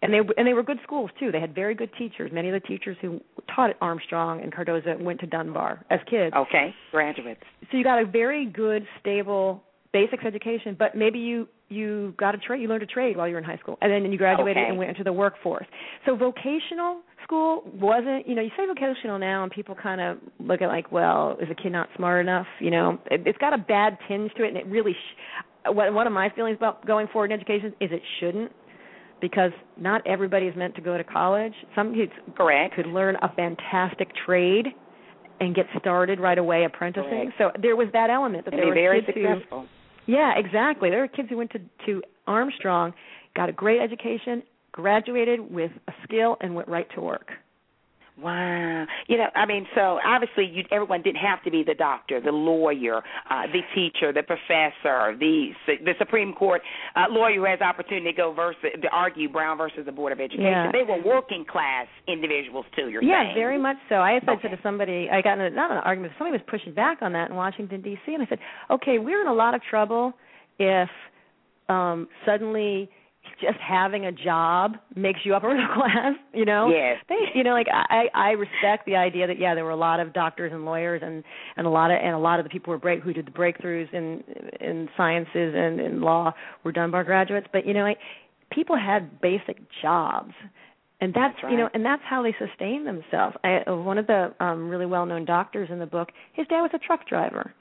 and 0.02 0.12
they 0.12 0.18
and 0.36 0.46
they 0.46 0.52
were 0.52 0.62
good 0.62 0.78
schools 0.82 1.10
too. 1.18 1.32
They 1.32 1.40
had 1.40 1.54
very 1.54 1.74
good 1.74 1.90
teachers. 1.98 2.30
Many 2.32 2.48
of 2.48 2.60
the 2.60 2.66
teachers 2.66 2.96
who 3.00 3.20
taught 3.54 3.70
at 3.70 3.76
Armstrong 3.80 4.42
and 4.42 4.52
Cardozo 4.52 4.96
went 5.00 5.20
to 5.20 5.26
Dunbar 5.26 5.84
as 5.90 6.00
kids. 6.10 6.34
Okay, 6.36 6.74
graduates. 6.90 7.42
So 7.70 7.78
you 7.78 7.84
got 7.84 8.00
a 8.00 8.06
very 8.06 8.46
good, 8.46 8.86
stable 9.00 9.62
basics 9.92 10.24
education, 10.24 10.76
but 10.78 10.94
maybe 10.94 11.18
you 11.18 11.48
you 11.68 12.14
got 12.18 12.34
a 12.34 12.38
trade, 12.38 12.60
you 12.60 12.68
learned 12.68 12.82
a 12.82 12.86
trade 12.86 13.16
while 13.16 13.26
you 13.26 13.32
were 13.32 13.38
in 13.38 13.44
high 13.44 13.56
school, 13.56 13.78
and 13.80 13.90
then 13.90 14.12
you 14.12 14.18
graduated 14.18 14.58
okay. 14.58 14.68
and 14.68 14.78
went 14.78 14.90
into 14.90 15.02
the 15.02 15.12
workforce. 15.12 15.66
So 16.04 16.14
vocational 16.14 17.00
school 17.26 17.62
wasn't, 17.80 18.28
you 18.28 18.34
know, 18.34 18.42
you 18.42 18.50
say 18.56 18.64
vocational 18.66 19.18
now, 19.18 19.42
and 19.42 19.50
people 19.50 19.74
kind 19.74 20.00
of 20.00 20.18
look 20.38 20.62
at 20.62 20.68
like, 20.68 20.92
well, 20.92 21.36
is 21.40 21.48
a 21.50 21.54
kid 21.54 21.72
not 21.72 21.88
smart 21.96 22.20
enough? 22.20 22.46
You 22.60 22.70
know, 22.70 22.98
it, 23.10 23.22
it's 23.26 23.38
got 23.38 23.52
a 23.52 23.58
bad 23.58 23.98
tinge 24.08 24.32
to 24.34 24.44
it, 24.44 24.48
and 24.48 24.56
it 24.56 24.66
really. 24.66 24.92
Sh- 24.92 25.42
what 25.68 25.92
one 25.92 26.06
of 26.06 26.12
my 26.12 26.30
feelings 26.30 26.56
about 26.56 26.86
going 26.86 27.08
forward 27.12 27.32
in 27.32 27.40
education 27.40 27.74
is 27.80 27.90
it 27.90 28.02
shouldn't 28.20 28.52
because 29.20 29.50
not 29.76 30.06
everybody 30.06 30.46
is 30.46 30.56
meant 30.56 30.74
to 30.76 30.80
go 30.80 30.96
to 30.96 31.04
college. 31.04 31.54
Some 31.74 31.94
kids 31.94 32.12
Correct. 32.36 32.74
could 32.74 32.86
learn 32.86 33.16
a 33.22 33.34
fantastic 33.34 34.08
trade 34.24 34.66
and 35.40 35.54
get 35.54 35.66
started 35.78 36.20
right 36.20 36.38
away 36.38 36.64
apprenticing. 36.64 37.10
Correct. 37.10 37.32
So 37.38 37.50
there 37.60 37.76
was 37.76 37.88
that 37.92 38.10
element 38.10 38.44
that 38.44 38.54
and 38.54 38.60
there 38.60 38.68
were 38.68 38.74
very 38.74 39.02
kids 39.02 39.16
successful. 39.16 39.66
who 40.06 40.12
Yeah, 40.12 40.34
exactly. 40.36 40.90
There 40.90 41.00
were 41.00 41.08
kids 41.08 41.28
who 41.30 41.36
went 41.36 41.50
to 41.52 41.60
to 41.86 42.02
Armstrong, 42.26 42.92
got 43.34 43.48
a 43.48 43.52
great 43.52 43.80
education, 43.80 44.42
graduated 44.76 45.40
with 45.50 45.72
a 45.88 45.92
skill 46.04 46.36
and 46.40 46.54
went 46.54 46.68
right 46.68 46.86
to 46.94 47.00
work. 47.00 47.30
Wow. 48.18 48.86
You 49.08 49.18
know, 49.18 49.26
I 49.34 49.44
mean, 49.44 49.66
so 49.74 49.98
obviously, 50.02 50.46
you 50.46 50.64
everyone 50.70 51.02
didn't 51.02 51.20
have 51.20 51.42
to 51.44 51.50
be 51.50 51.62
the 51.62 51.74
doctor, 51.74 52.18
the 52.18 52.32
lawyer, 52.32 53.02
uh, 53.28 53.42
the 53.52 53.60
teacher, 53.74 54.10
the 54.10 54.22
professor, 54.22 55.14
the 55.18 55.50
the 55.66 55.92
Supreme 55.98 56.32
Court 56.32 56.62
uh, 56.94 57.04
lawyer 57.10 57.34
who 57.36 57.44
has 57.44 57.60
opportunity 57.60 58.10
to 58.10 58.16
go 58.16 58.32
versus 58.32 58.62
to 58.80 58.88
argue 58.88 59.28
Brown 59.28 59.58
versus 59.58 59.84
the 59.84 59.92
Board 59.92 60.12
of 60.12 60.20
Education. 60.20 60.46
Yeah. 60.46 60.72
They 60.72 60.82
were 60.82 61.02
working 61.04 61.44
class 61.44 61.88
individuals 62.08 62.64
too. 62.74 62.88
You're 62.88 63.02
yeah, 63.04 63.24
saying? 63.24 63.34
very 63.34 63.58
much 63.58 63.76
so. 63.90 63.96
I 63.96 64.12
had 64.12 64.22
said 64.24 64.38
Okay. 64.38 64.48
to 64.48 64.58
somebody, 64.62 65.10
I 65.12 65.20
got 65.20 65.34
in 65.38 65.40
a, 65.44 65.50
not 65.50 65.70
an 65.70 65.78
argument. 65.78 66.14
Somebody 66.16 66.38
was 66.38 66.46
pushing 66.48 66.72
back 66.72 67.02
on 67.02 67.12
that 67.12 67.28
in 67.28 67.36
Washington 67.36 67.82
D.C. 67.82 68.14
and 68.14 68.22
I 68.22 68.26
said, 68.30 68.38
okay, 68.70 68.98
we're 68.98 69.20
in 69.20 69.26
a 69.26 69.34
lot 69.34 69.54
of 69.54 69.60
trouble 69.68 70.14
if 70.58 70.88
um 71.68 72.08
suddenly 72.24 72.88
just 73.40 73.58
having 73.58 74.06
a 74.06 74.12
job 74.12 74.76
makes 74.94 75.20
you 75.24 75.34
upper 75.34 75.48
middle 75.54 75.68
class. 75.74 76.14
You 76.32 76.44
know, 76.44 76.68
Yes. 76.68 76.98
they, 77.08 77.16
you 77.34 77.44
know, 77.44 77.52
like 77.52 77.66
I 77.70 78.06
I 78.14 78.30
respect 78.30 78.86
the 78.86 78.96
idea 78.96 79.26
that 79.26 79.38
yeah, 79.38 79.54
there 79.54 79.64
were 79.64 79.70
a 79.70 79.76
lot 79.76 80.00
of 80.00 80.12
doctors 80.12 80.52
and 80.52 80.64
lawyers 80.64 81.02
and 81.04 81.22
and 81.56 81.66
a 81.66 81.70
lot 81.70 81.90
of 81.90 81.98
and 82.02 82.14
a 82.14 82.18
lot 82.18 82.38
of 82.40 82.44
the 82.44 82.50
people 82.50 82.66
who 82.66 82.72
were 82.72 82.78
break 82.78 83.00
who 83.02 83.12
did 83.12 83.26
the 83.26 83.30
breakthroughs 83.32 83.92
in 83.92 84.22
in 84.60 84.88
sciences 84.96 85.54
and 85.56 85.80
in 85.80 86.00
law 86.00 86.32
were 86.64 86.72
Dunbar 86.72 87.04
graduates. 87.04 87.46
But 87.52 87.66
you 87.66 87.74
know, 87.74 87.82
like 87.82 87.98
people 88.52 88.76
had 88.76 89.20
basic 89.20 89.58
jobs 89.82 90.32
and 91.00 91.12
that's, 91.12 91.34
That's 91.42 91.52
you 91.52 91.58
know 91.58 91.68
and 91.74 91.84
that's 91.84 92.02
how 92.08 92.22
they 92.22 92.34
sustain 92.38 92.84
themselves 92.84 93.36
i 93.44 93.68
one 93.70 93.98
of 93.98 94.06
the 94.06 94.32
um 94.40 94.68
really 94.68 94.86
well 94.86 95.04
known 95.04 95.24
doctors 95.24 95.68
in 95.70 95.78
the 95.78 95.86
book 95.86 96.08
his 96.32 96.46
dad 96.46 96.60
was 96.62 96.70
a 96.74 96.78
truck 96.78 97.06
driver 97.08 97.52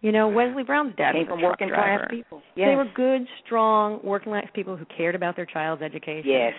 you 0.00 0.12
know 0.12 0.28
wesley 0.28 0.62
brown's 0.62 0.94
dad 0.96 1.12
Came 1.12 1.22
was 1.22 1.28
a 1.28 1.30
from 1.34 1.42
working 1.42 1.68
driver. 1.68 2.06
class 2.06 2.10
people. 2.10 2.42
Yes. 2.56 2.68
they 2.70 2.76
were 2.76 2.86
good 2.94 3.26
strong 3.44 4.00
working 4.04 4.32
class 4.32 4.46
people 4.54 4.76
who 4.76 4.84
cared 4.96 5.14
about 5.14 5.36
their 5.36 5.46
child's 5.46 5.82
education 5.82 6.24
Yes. 6.30 6.54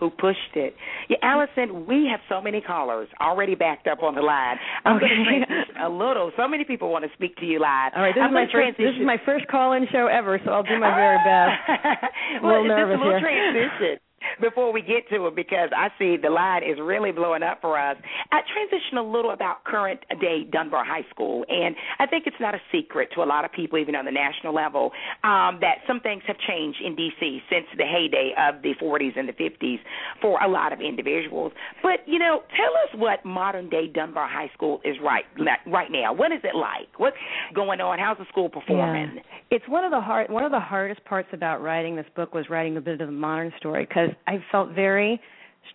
Who 0.00 0.10
pushed 0.10 0.54
it? 0.54 0.76
Yeah, 1.10 1.16
Alison, 1.22 1.84
we 1.84 2.06
have 2.08 2.20
so 2.28 2.40
many 2.40 2.60
callers 2.60 3.08
already 3.20 3.56
backed 3.56 3.88
up 3.88 4.00
on 4.00 4.14
the 4.14 4.20
line. 4.22 4.54
I'm 4.84 5.00
going 5.00 5.10
to 5.10 5.42
Okay. 5.42 5.80
a 5.82 5.88
little. 5.88 6.30
So 6.36 6.46
many 6.46 6.62
people 6.62 6.92
want 6.92 7.04
to 7.04 7.10
speak 7.14 7.34
to 7.38 7.44
you 7.44 7.58
live. 7.58 7.90
all 7.96 8.02
right 8.02 8.14
this 8.14 8.22
I'm 8.22 8.30
is 8.30 8.34
my 8.34 8.46
first 8.46 8.78
this 8.78 8.94
is 8.94 9.04
my 9.04 9.16
first 9.26 9.48
call 9.48 9.72
in 9.72 9.88
show 9.90 10.06
ever 10.06 10.38
so 10.44 10.52
i'll 10.52 10.62
do 10.62 10.78
my 10.78 10.94
very 10.94 11.18
best 11.26 11.50
well, 12.44 12.62
little 12.62 12.68
nervous 12.68 12.94
just 12.94 13.02
a 13.02 13.06
little 13.06 13.18
here. 13.18 13.26
transition 13.26 13.98
before 14.40 14.72
we 14.72 14.80
get 14.80 15.08
to 15.10 15.26
it 15.26 15.36
because 15.36 15.70
I 15.76 15.88
see 15.98 16.16
the 16.16 16.30
line 16.30 16.62
is 16.62 16.78
really 16.80 17.12
blowing 17.12 17.42
up 17.42 17.60
for 17.60 17.78
us. 17.78 17.96
I 18.32 18.40
transition 18.52 18.98
a 18.98 19.02
little 19.02 19.30
about 19.30 19.64
current 19.64 20.00
day 20.20 20.44
Dunbar 20.50 20.84
High 20.84 21.06
School, 21.10 21.44
and 21.48 21.74
I 21.98 22.06
think 22.06 22.26
it's 22.26 22.40
not 22.40 22.54
a 22.54 22.60
secret 22.72 23.10
to 23.14 23.22
a 23.22 23.28
lot 23.28 23.44
of 23.44 23.52
people, 23.52 23.78
even 23.78 23.94
on 23.94 24.04
the 24.04 24.12
national 24.12 24.54
level, 24.54 24.92
um, 25.24 25.58
that 25.60 25.78
some 25.86 26.00
things 26.00 26.22
have 26.26 26.36
changed 26.46 26.78
in 26.84 26.96
D.C. 26.96 27.40
since 27.50 27.66
the 27.76 27.84
heyday 27.84 28.32
of 28.38 28.62
the 28.62 28.74
40s 28.80 29.18
and 29.18 29.28
the 29.28 29.32
50s 29.32 29.78
for 30.20 30.40
a 30.42 30.48
lot 30.48 30.72
of 30.72 30.80
individuals. 30.80 31.52
But 31.82 32.00
you 32.06 32.18
know, 32.18 32.42
tell 32.56 32.72
us 32.84 33.00
what 33.00 33.24
modern 33.24 33.68
day 33.68 33.88
Dunbar 33.88 34.28
High 34.28 34.50
School 34.54 34.80
is 34.84 34.96
right 35.02 35.24
right 35.66 35.90
now. 35.90 36.12
What 36.12 36.32
is 36.32 36.40
it 36.44 36.54
like? 36.54 36.88
What's 36.98 37.16
going 37.54 37.80
on? 37.80 37.98
How's 37.98 38.18
the 38.18 38.26
school 38.28 38.48
performing? 38.48 39.12
Yeah. 39.16 39.22
It's 39.50 39.68
one 39.68 39.84
of 39.84 39.90
the 39.90 40.00
hard 40.00 40.30
one 40.30 40.44
of 40.44 40.52
the 40.52 40.60
hardest 40.60 41.04
parts 41.04 41.28
about 41.32 41.62
writing 41.62 41.96
this 41.96 42.06
book 42.16 42.34
was 42.34 42.46
writing 42.50 42.76
a 42.76 42.80
bit 42.80 43.00
of 43.00 43.06
the 43.06 43.12
modern 43.12 43.52
story 43.58 43.86
because 43.86 44.07
I 44.26 44.42
felt 44.50 44.70
very 44.70 45.20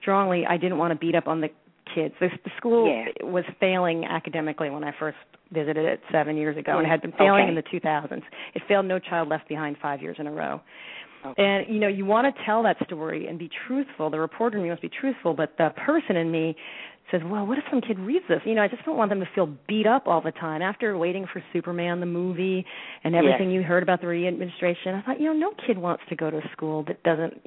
strongly 0.01 0.45
I 0.45 0.57
didn't 0.57 0.77
want 0.77 0.91
to 0.91 0.97
beat 0.97 1.15
up 1.15 1.27
on 1.27 1.41
the 1.41 1.49
kids. 1.93 2.13
This, 2.19 2.31
the 2.43 2.51
school 2.57 2.87
Yeah. 2.87 3.25
was 3.25 3.43
failing 3.59 4.05
academically 4.05 4.69
when 4.69 4.83
I 4.83 4.91
first 4.99 5.17
visited 5.51 5.85
it 5.85 6.01
seven 6.11 6.35
years 6.37 6.57
ago, 6.57 6.77
and 6.77 6.87
it 6.87 6.89
had 6.89 7.01
been 7.01 7.11
failing 7.13 7.43
Okay. 7.43 7.49
in 7.49 7.55
the 7.55 7.63
2000s. 7.63 8.23
It 8.55 8.63
failed 8.67 8.85
No 8.85 8.99
Child 8.99 9.27
Left 9.29 9.47
Behind 9.47 9.77
five 9.77 10.01
years 10.01 10.17
in 10.19 10.27
a 10.27 10.31
row. 10.31 10.61
Okay. 11.25 11.43
And 11.43 11.73
you 11.73 11.79
know, 11.79 11.87
you 11.87 12.05
want 12.05 12.33
to 12.33 12.43
tell 12.43 12.63
that 12.63 12.77
story 12.85 13.27
and 13.27 13.39
be 13.39 13.49
truthful. 13.67 14.09
The 14.09 14.19
reporter 14.19 14.57
in 14.57 14.63
me 14.63 14.69
must 14.69 14.81
be 14.81 14.89
truthful, 14.89 15.33
but 15.33 15.55
the 15.57 15.69
person 15.77 16.17
in 16.17 16.29
me 16.31 16.55
says, 17.11 17.21
"Well, 17.23 17.45
what 17.45 17.57
if 17.57 17.63
some 17.69 17.79
kid 17.79 17.97
reads 17.99 18.25
this? 18.27 18.41
You 18.45 18.55
know, 18.55 18.63
I 18.63 18.67
just 18.67 18.83
don't 18.83 18.97
want 18.97 19.09
them 19.09 19.19
to 19.21 19.25
feel 19.33 19.47
beat 19.67 19.87
up 19.87 20.07
all 20.07 20.19
the 20.19 20.31
time." 20.33 20.61
After 20.61 20.97
waiting 20.97 21.25
for 21.31 21.41
Superman 21.53 22.01
the 22.01 22.05
movie 22.05 22.65
and 23.05 23.15
everything 23.15 23.51
you 23.51 23.63
heard 23.63 23.83
about 23.83 24.01
the 24.01 24.07
Rhee 24.07 24.27
administration, 24.27 24.95
I 24.95 25.01
thought, 25.01 25.19
you 25.21 25.27
know, 25.27 25.33
no 25.33 25.53
kid 25.65 25.77
wants 25.77 26.03
to 26.09 26.15
go 26.15 26.29
to 26.29 26.37
a 26.39 26.49
school 26.51 26.83
that 26.83 27.01
doesn't 27.03 27.39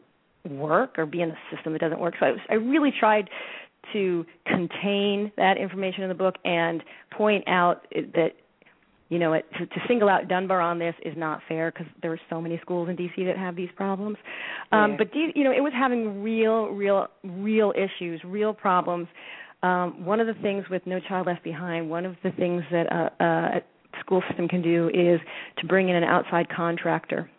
work 0.50 0.98
or 0.98 1.06
be 1.06 1.22
in 1.22 1.30
a 1.30 1.38
system 1.54 1.72
that 1.72 1.80
doesn't 1.80 2.00
work. 2.00 2.14
So 2.18 2.26
I, 2.26 2.30
was, 2.32 2.40
I 2.50 2.54
really 2.54 2.92
tried 2.98 3.28
to 3.92 4.26
contain 4.46 5.30
that 5.36 5.58
information 5.58 6.02
in 6.02 6.08
the 6.08 6.14
book 6.14 6.36
and 6.44 6.82
point 7.16 7.44
out 7.46 7.86
that 7.92 8.30
you 9.08 9.20
know, 9.20 9.34
it, 9.34 9.44
to, 9.58 9.66
to 9.66 9.80
single 9.86 10.08
out 10.08 10.28
Dunbar 10.28 10.60
on 10.60 10.78
this 10.78 10.94
is 11.04 11.14
not 11.16 11.40
fair 11.48 11.70
because 11.70 11.86
there 12.02 12.12
are 12.12 12.20
so 12.28 12.40
many 12.40 12.58
schools 12.60 12.88
in 12.88 12.96
DC 12.96 13.24
that 13.26 13.36
have 13.36 13.54
these 13.54 13.68
problems. 13.76 14.16
Um, 14.72 14.92
Yeah. 14.92 14.96
But 14.98 15.12
D, 15.12 15.30
you 15.34 15.44
know, 15.44 15.52
it 15.52 15.60
was 15.60 15.72
having 15.74 16.22
real, 16.22 16.66
real, 16.66 17.06
real 17.22 17.72
issues, 17.76 18.20
real 18.24 18.52
problems. 18.52 19.06
Um, 19.62 20.04
one 20.04 20.20
of 20.20 20.26
the 20.26 20.34
things 20.42 20.64
with 20.70 20.82
No 20.86 20.98
Child 21.00 21.28
Left 21.28 21.44
Behind, 21.44 21.88
one 21.88 22.04
of 22.04 22.16
the 22.22 22.32
things 22.32 22.62
that 22.72 22.86
a, 22.92 23.24
a 23.24 24.00
school 24.00 24.22
system 24.28 24.48
can 24.48 24.60
do 24.60 24.88
is 24.92 25.20
to 25.58 25.66
bring 25.66 25.88
in 25.88 25.96
an 25.96 26.04
outside 26.04 26.48
contractor. 26.48 27.30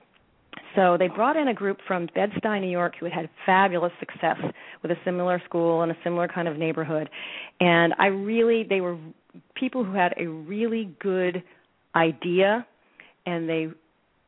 So 0.76 0.98
they 0.98 1.08
brought 1.08 1.36
in 1.36 1.48
a 1.48 1.54
group 1.54 1.80
from 1.88 2.08
Bed-Stuy, 2.14 2.62
New 2.62 2.70
York, 2.70 2.96
who 3.00 3.06
had 3.06 3.14
had 3.14 3.30
fabulous 3.46 3.92
success 4.00 4.38
with 4.82 4.92
a 4.92 4.98
similar 5.04 5.42
school 5.46 5.84
in 5.84 5.92
a 5.92 5.98
similar 6.04 6.28
kind 6.28 6.48
of 6.48 6.58
neighborhood. 6.58 7.10
And 7.60 7.94
I 7.98 8.08
really, 8.08 8.64
they 8.64 8.82
were 8.82 8.98
people 9.56 9.84
who 9.84 9.94
had 9.94 10.14
a 10.18 10.28
really 10.28 10.96
good 11.00 11.44
idea, 11.96 12.66
and 13.26 13.50
they 13.50 13.68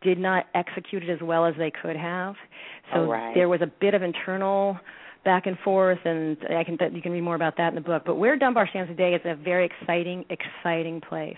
did 0.02 0.18
not 0.18 0.46
execute 0.56 1.04
it 1.04 1.10
as 1.10 1.22
well 1.22 1.46
as 1.46 1.54
they 1.58 1.72
could 1.72 1.96
have. 1.96 2.36
So 2.94 3.06
right. 3.06 3.34
there 3.36 3.50
was 3.50 3.62
a 3.62 3.72
bit 3.80 3.94
of 3.94 4.02
internal 4.02 4.80
back 5.26 5.46
and 5.46 5.58
forth, 5.60 6.00
and 6.06 6.38
I 6.50 6.64
can 6.64 6.78
you 6.94 7.02
can 7.02 7.12
read 7.12 7.22
more 7.22 7.36
about 7.36 7.58
that 7.58 7.70
in 7.70 7.76
the 7.76 7.82
book. 7.82 8.04
But 8.06 8.16
where 8.16 8.38
Dunbar 8.38 8.68
stands 8.70 8.90
today 8.90 9.14
is 9.14 9.22
a 9.26 9.36
very 9.36 9.66
exciting, 9.66 10.26
exciting 10.30 11.02
place 11.02 11.38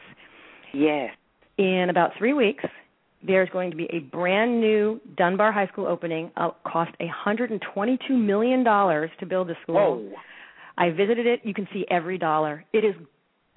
Yes. 0.74 1.12
in 1.58 1.88
about 1.90 2.12
three 2.18 2.34
weeks 2.34 2.64
there's 3.26 3.50
going 3.50 3.72
to 3.72 3.78
be 3.78 3.86
a 3.92 4.00
brand 4.00 4.60
new 4.60 5.00
dunbar 5.18 5.52
high 5.52 5.68
school 5.68 5.88
opening. 5.88 6.32
Uh, 6.36 6.52
cost 6.66 6.92
a 7.00 7.08
hundred 7.08 7.52
and 7.52 7.62
twenty 7.74 7.98
two 8.08 8.18
million 8.18 8.64
dollars 8.64 9.10
to 9.20 9.26
build 9.26 9.48
the 9.48 9.56
school. 9.64 9.76
Whoa. 9.76 10.12
i 10.78 10.90
visited 10.90 11.26
it. 11.28 11.42
You 11.44 11.54
can 11.54 11.68
see 11.74 11.86
every 11.90 12.18
dollar. 12.18 12.66
It 12.74 12.84
is 12.84 12.96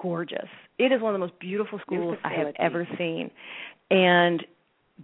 gorgeous. 0.00 0.48
It 0.78 0.92
is 0.92 1.00
one 1.00 1.14
of 1.14 1.20
the 1.20 1.26
most 1.26 1.38
beautiful 1.38 1.78
schools 1.80 2.18
i 2.24 2.32
have 2.32 2.52
ever 2.58 2.86
seen. 2.98 3.30
And 3.90 4.44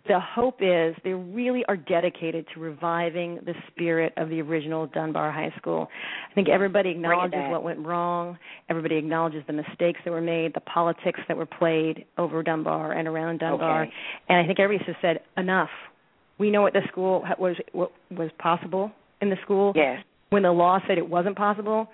the 0.07 0.21
hope 0.21 0.59
is 0.61 0.95
they 1.03 1.13
really 1.13 1.65
are 1.67 1.77
dedicated 1.77 2.47
to 2.55 2.61
reviving 2.61 3.41
the 3.45 3.55
spirit 3.69 4.13
of 4.17 4.29
the 4.29 4.41
original 4.41 4.87
Dunbar 4.87 5.33
High 5.33 5.53
School. 5.59 5.89
I 6.31 6.35
think 6.35 6.49
everybody 6.49 6.91
acknowledges 6.91 7.41
what 7.49 7.65
went 7.65 7.81
wrong. 7.81 8.39
Everybody 8.69 8.97
acknowledges 8.97 9.43
the 9.49 9.53
mistakes 9.53 9.99
that 10.05 10.13
were 10.13 10.21
made, 10.21 10.55
the 10.55 10.61
politics 10.61 11.19
that 11.27 11.37
were 11.37 11.47
played 11.47 12.05
over 12.19 12.43
Dunbar 12.45 12.93
and 12.93 13.09
around 13.09 13.41
Dunbar. 13.41 13.83
Okay. 13.83 13.93
And 14.29 14.39
I 14.39 14.47
think 14.47 14.61
everybody 14.61 14.85
has 14.87 14.97
said 15.03 15.21
enough. 15.37 15.71
We 16.39 16.53
know 16.53 16.63
what 16.63 16.73
the 16.73 16.83
school 16.89 17.25
was 17.39 17.57
what 17.73 17.91
was 18.13 18.31
possible 18.39 18.93
in 19.21 19.29
the 19.29 19.37
school. 19.43 19.73
Yes. 19.75 20.05
When 20.31 20.45
the 20.45 20.53
law 20.53 20.79
said 20.87 20.99
it 20.99 21.09
wasn't 21.09 21.37
possible, 21.37 21.89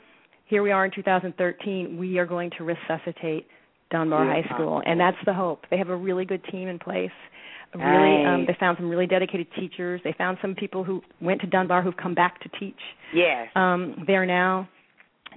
here 0.45 0.63
we 0.63 0.71
are 0.71 0.85
in 0.85 0.91
2013. 0.95 1.97
We 1.99 2.19
are 2.19 2.27
going 2.27 2.51
to 2.59 2.65
resuscitate 2.65 3.47
Dunbar 3.91 4.27
High 4.27 4.49
School, 4.55 4.83
and 4.85 4.99
that's 4.99 5.17
the 5.25 5.35
hope. 5.35 5.65
They 5.71 5.79
have 5.79 5.89
a 5.89 5.97
really 5.97 6.25
good 6.25 6.43
team 6.51 6.69
in 6.69 6.79
place. 6.79 7.11
Really, 7.75 8.25
um, 8.25 8.47
they 8.47 8.57
found 8.59 8.79
some 8.79 8.89
really 8.89 9.07
dedicated 9.07 9.49
teachers. 9.59 10.01
They 10.03 10.15
found 10.17 10.39
some 10.41 10.55
people 10.55 10.83
who 10.83 11.03
went 11.21 11.41
to 11.43 11.47
Dunbar 11.47 11.83
who've 11.83 11.97
come 11.97 12.15
back 12.15 12.41
to 12.41 12.49
teach 12.59 12.79
Yes. 13.13 13.49
um, 13.55 14.05
there 14.07 14.25
now. 14.25 14.69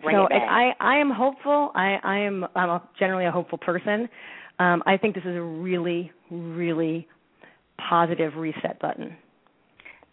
Bring 0.01 0.15
so. 0.15 0.27
I, 0.33 0.71
I 0.79 0.97
am 0.99 1.11
hopeful. 1.11 1.71
I, 1.75 1.97
I 2.01 2.19
am 2.19 2.45
I'm 2.55 2.69
a, 2.69 2.89
generally 2.97 3.25
a 3.25 3.31
hopeful 3.31 3.57
person. 3.57 4.07
Um, 4.57 4.83
I 4.85 4.95
think 4.95 5.15
this 5.15 5.25
is 5.25 5.35
a 5.35 5.41
really, 5.41 6.11
really 6.31 7.07
positive 7.89 8.35
reset 8.35 8.79
button. 8.79 9.17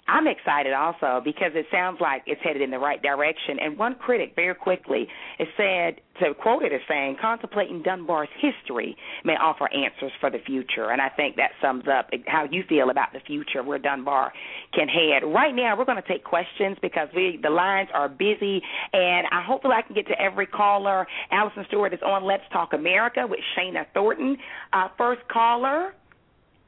I'm 0.09 0.27
excited 0.29 0.73
also 0.73 1.21
because 1.25 1.53
it 1.55 1.67
sounds 1.71 1.99
like 2.01 2.23
it's 2.27 2.41
headed 2.43 2.63
in 2.63 2.71
the 2.71 2.79
right 2.79 3.03
direction. 3.03 3.59
And 3.61 3.77
one 3.77 3.97
critic, 3.97 4.35
very 4.37 4.55
quickly, 4.55 5.09
has 5.39 5.49
said, 5.57 6.01
to 6.21 6.33
quote 6.35 6.63
it 6.63 6.73
as 6.73 6.81
saying, 6.89 7.17
contemplating 7.21 7.83
Dunbar's 7.83 8.29
history 8.41 8.97
may 9.25 9.35
offer 9.35 9.69
answers 9.73 10.13
for 10.21 10.31
the 10.31 10.39
future. 10.47 10.91
And 10.91 11.03
I 11.03 11.09
think 11.11 11.37
that 11.37 11.51
sums 11.61 11.85
up 11.89 12.09
how 12.27 12.47
you 12.51 12.63
feel 12.69 12.91
about 12.91 13.13
the 13.13 13.21
future, 13.21 13.63
where 13.63 13.79
Dunbar 13.79 14.33
can 14.73 14.89
head. 14.89 15.27
Right 15.27 15.55
now, 15.55 15.77
we're 15.77 15.85
going 15.85 16.01
to 16.01 16.09
take 16.09 16.25
questions 16.25 16.79
because 16.81 17.09
we 17.15 17.39
the 17.43 17.51
lines 17.51 17.89
are 17.93 18.09
busy, 18.09 18.63
and 18.93 19.27
I 19.31 19.43
hopefully 19.45 19.75
I 19.77 19.83
can 19.83 19.95
get 19.95 20.07
to 20.09 20.21
every 20.21 20.47
caller. 20.47 21.07
Alison 21.31 21.65
Stewart 21.69 21.93
is 21.93 22.01
on 22.05 22.25
Let's 22.25 22.45
Talk 22.53 22.73
America 22.73 23.27
with 23.29 23.41
Shana 23.57 23.87
Thornton. 23.93 24.37
Uh, 24.73 24.89
first 24.97 25.23
caller. 25.29 25.93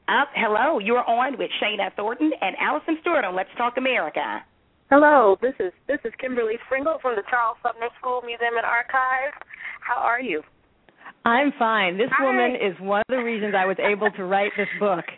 Up, 0.09 0.29
hello. 0.33 0.79
You're 0.79 1.05
on 1.07 1.37
with 1.37 1.51
Shana 1.61 1.93
Thornton 1.95 2.31
and 2.41 2.55
Alison 2.59 2.97
Stewart 3.01 3.23
on 3.23 3.35
Let's 3.35 3.49
Talk 3.57 3.77
America. 3.77 4.41
Hello, 4.89 5.37
this 5.39 5.53
is 5.59 5.71
this 5.87 5.99
is 6.03 6.11
Kimberly 6.19 6.55
Springle 6.65 6.97
from 6.99 7.15
the 7.15 7.21
Charles 7.29 7.57
Sumner 7.61 7.89
School 7.99 8.21
Museum 8.25 8.57
and 8.57 8.65
Archives. 8.65 9.37
How 9.85 10.01
are 10.01 10.19
you? 10.19 10.41
I'm 11.25 11.53
fine. 11.59 11.95
This 11.97 12.09
Hi. 12.17 12.25
woman 12.25 12.55
is 12.55 12.73
one 12.81 13.01
of 13.01 13.15
the 13.17 13.21
reasons 13.23 13.53
I 13.55 13.65
was 13.67 13.77
able 13.77 14.09
to 14.11 14.23
write 14.25 14.51
this 14.57 14.69
book. 14.79 15.05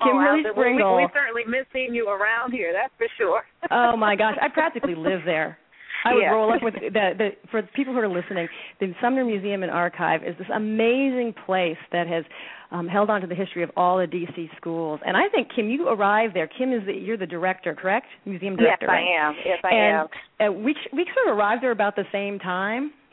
Oh, 0.00 0.04
Kimberly 0.08 0.40
Alison, 0.42 0.52
Springle. 0.54 0.96
We, 0.96 1.02
we 1.04 1.08
certainly 1.12 1.42
miss 1.46 1.66
seeing 1.74 1.94
you 1.94 2.08
around 2.08 2.52
here. 2.52 2.72
That's 2.72 2.92
for 2.96 3.06
sure. 3.18 3.42
oh 3.70 3.96
my 3.96 4.16
gosh, 4.16 4.36
I 4.40 4.48
practically 4.48 4.94
live 4.94 5.20
there. 5.26 5.58
I 6.04 6.14
would 6.14 6.20
Yeah. 6.22 6.30
roll 6.30 6.52
up 6.52 6.62
with 6.62 6.74
the, 6.74 6.90
the 7.16 7.28
for 7.50 7.62
people 7.76 7.92
who 7.92 8.00
are 8.00 8.08
listening. 8.08 8.48
The 8.80 8.94
Sumner 9.00 9.24
Museum 9.24 9.62
and 9.62 9.70
Archive 9.70 10.22
is 10.24 10.36
this 10.38 10.48
amazing 10.54 11.34
place 11.46 11.76
that 11.92 12.06
has 12.08 12.24
um, 12.72 12.88
held 12.88 13.10
on 13.10 13.20
to 13.20 13.26
the 13.26 13.34
history 13.34 13.62
of 13.62 13.70
all 13.76 13.98
the 13.98 14.06
DC 14.06 14.48
schools. 14.56 14.98
And 15.06 15.16
I 15.16 15.28
think 15.28 15.48
Kim, 15.54 15.68
you 15.68 15.88
arrived 15.88 16.34
there. 16.34 16.48
Kim 16.48 16.72
is 16.72 16.84
the, 16.86 16.94
you're 16.94 17.16
the 17.18 17.26
director, 17.26 17.74
correct? 17.74 18.06
Museum 18.24 18.56
director. 18.56 18.86
Yes, 18.86 18.90
director. 18.90 19.12
I 19.14 19.28
am. 19.28 19.34
Yes, 19.44 19.58
I 19.62 19.74
and, 19.74 20.08
am. 20.40 20.56
Uh, 20.56 20.58
we 20.64 20.74
we 20.92 21.06
sort 21.14 21.28
of 21.28 21.38
arrived 21.38 21.62
there 21.62 21.70
about 21.70 21.96
the 21.96 22.06
same 22.12 22.38
time. 22.38 22.92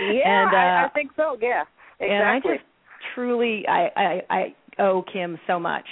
Yeah, 0.00 0.48
and, 0.48 0.54
uh, 0.54 0.56
I, 0.56 0.84
I 0.86 0.88
think 0.94 1.10
so. 1.16 1.36
Yeah, 1.40 1.62
exactly. 2.00 2.08
And 2.08 2.24
I 2.24 2.40
just 2.40 2.64
truly, 3.14 3.64
I, 3.68 3.88
I 3.94 4.20
I 4.30 4.82
owe 4.82 5.04
Kim 5.12 5.38
so 5.46 5.60
much. 5.60 5.84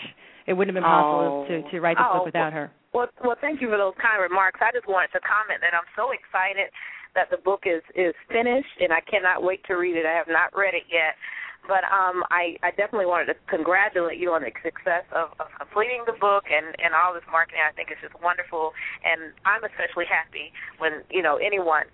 It 0.47 0.55
wouldn't 0.55 0.75
have 0.75 0.83
been 0.83 0.89
possible 0.89 1.47
Oh. 1.47 1.49
to 1.49 1.71
to 1.71 1.81
write 1.81 1.97
this 1.97 2.07
Oh, 2.09 2.19
book 2.19 2.27
without 2.27 2.53
her. 2.53 2.71
Well, 2.93 3.09
well, 3.23 3.37
thank 3.41 3.61
you 3.61 3.69
for 3.69 3.79
those 3.79 3.95
kind 4.01 4.21
remarks. 4.21 4.61
I 4.61 4.73
just 4.73 4.89
wanted 4.89 5.13
to 5.13 5.21
comment 5.21 5.61
that 5.61 5.73
I'm 5.73 5.87
so 5.97 6.11
excited 6.13 6.69
that 7.15 7.31
the 7.31 7.39
book 7.39 7.65
is 7.65 7.83
is 7.95 8.15
finished, 8.29 8.81
and 8.81 8.93
I 8.93 9.01
cannot 9.07 9.43
wait 9.43 9.63
to 9.69 9.75
read 9.75 9.97
it. 9.97 10.05
I 10.07 10.17
have 10.17 10.29
not 10.29 10.51
read 10.57 10.75
it 10.75 10.85
yet, 10.91 11.15
but 11.69 11.85
um, 11.89 12.23
I 12.31 12.57
I 12.63 12.71
definitely 12.75 13.07
wanted 13.07 13.27
to 13.33 13.37
congratulate 13.49 14.19
you 14.19 14.33
on 14.33 14.43
the 14.43 14.51
success 14.63 15.07
of, 15.15 15.31
of 15.39 15.47
completing 15.59 16.03
the 16.07 16.17
book 16.19 16.45
and 16.51 16.75
and 16.83 16.95
all 16.95 17.15
this 17.15 17.27
marketing. 17.31 17.63
I 17.63 17.73
think 17.75 17.91
it's 17.91 18.03
just 18.03 18.17
wonderful, 18.23 18.73
and 19.07 19.33
I'm 19.47 19.63
especially 19.63 20.07
happy 20.11 20.51
when 20.79 21.07
you 21.11 21.23
know 21.23 21.39
anyone 21.39 21.87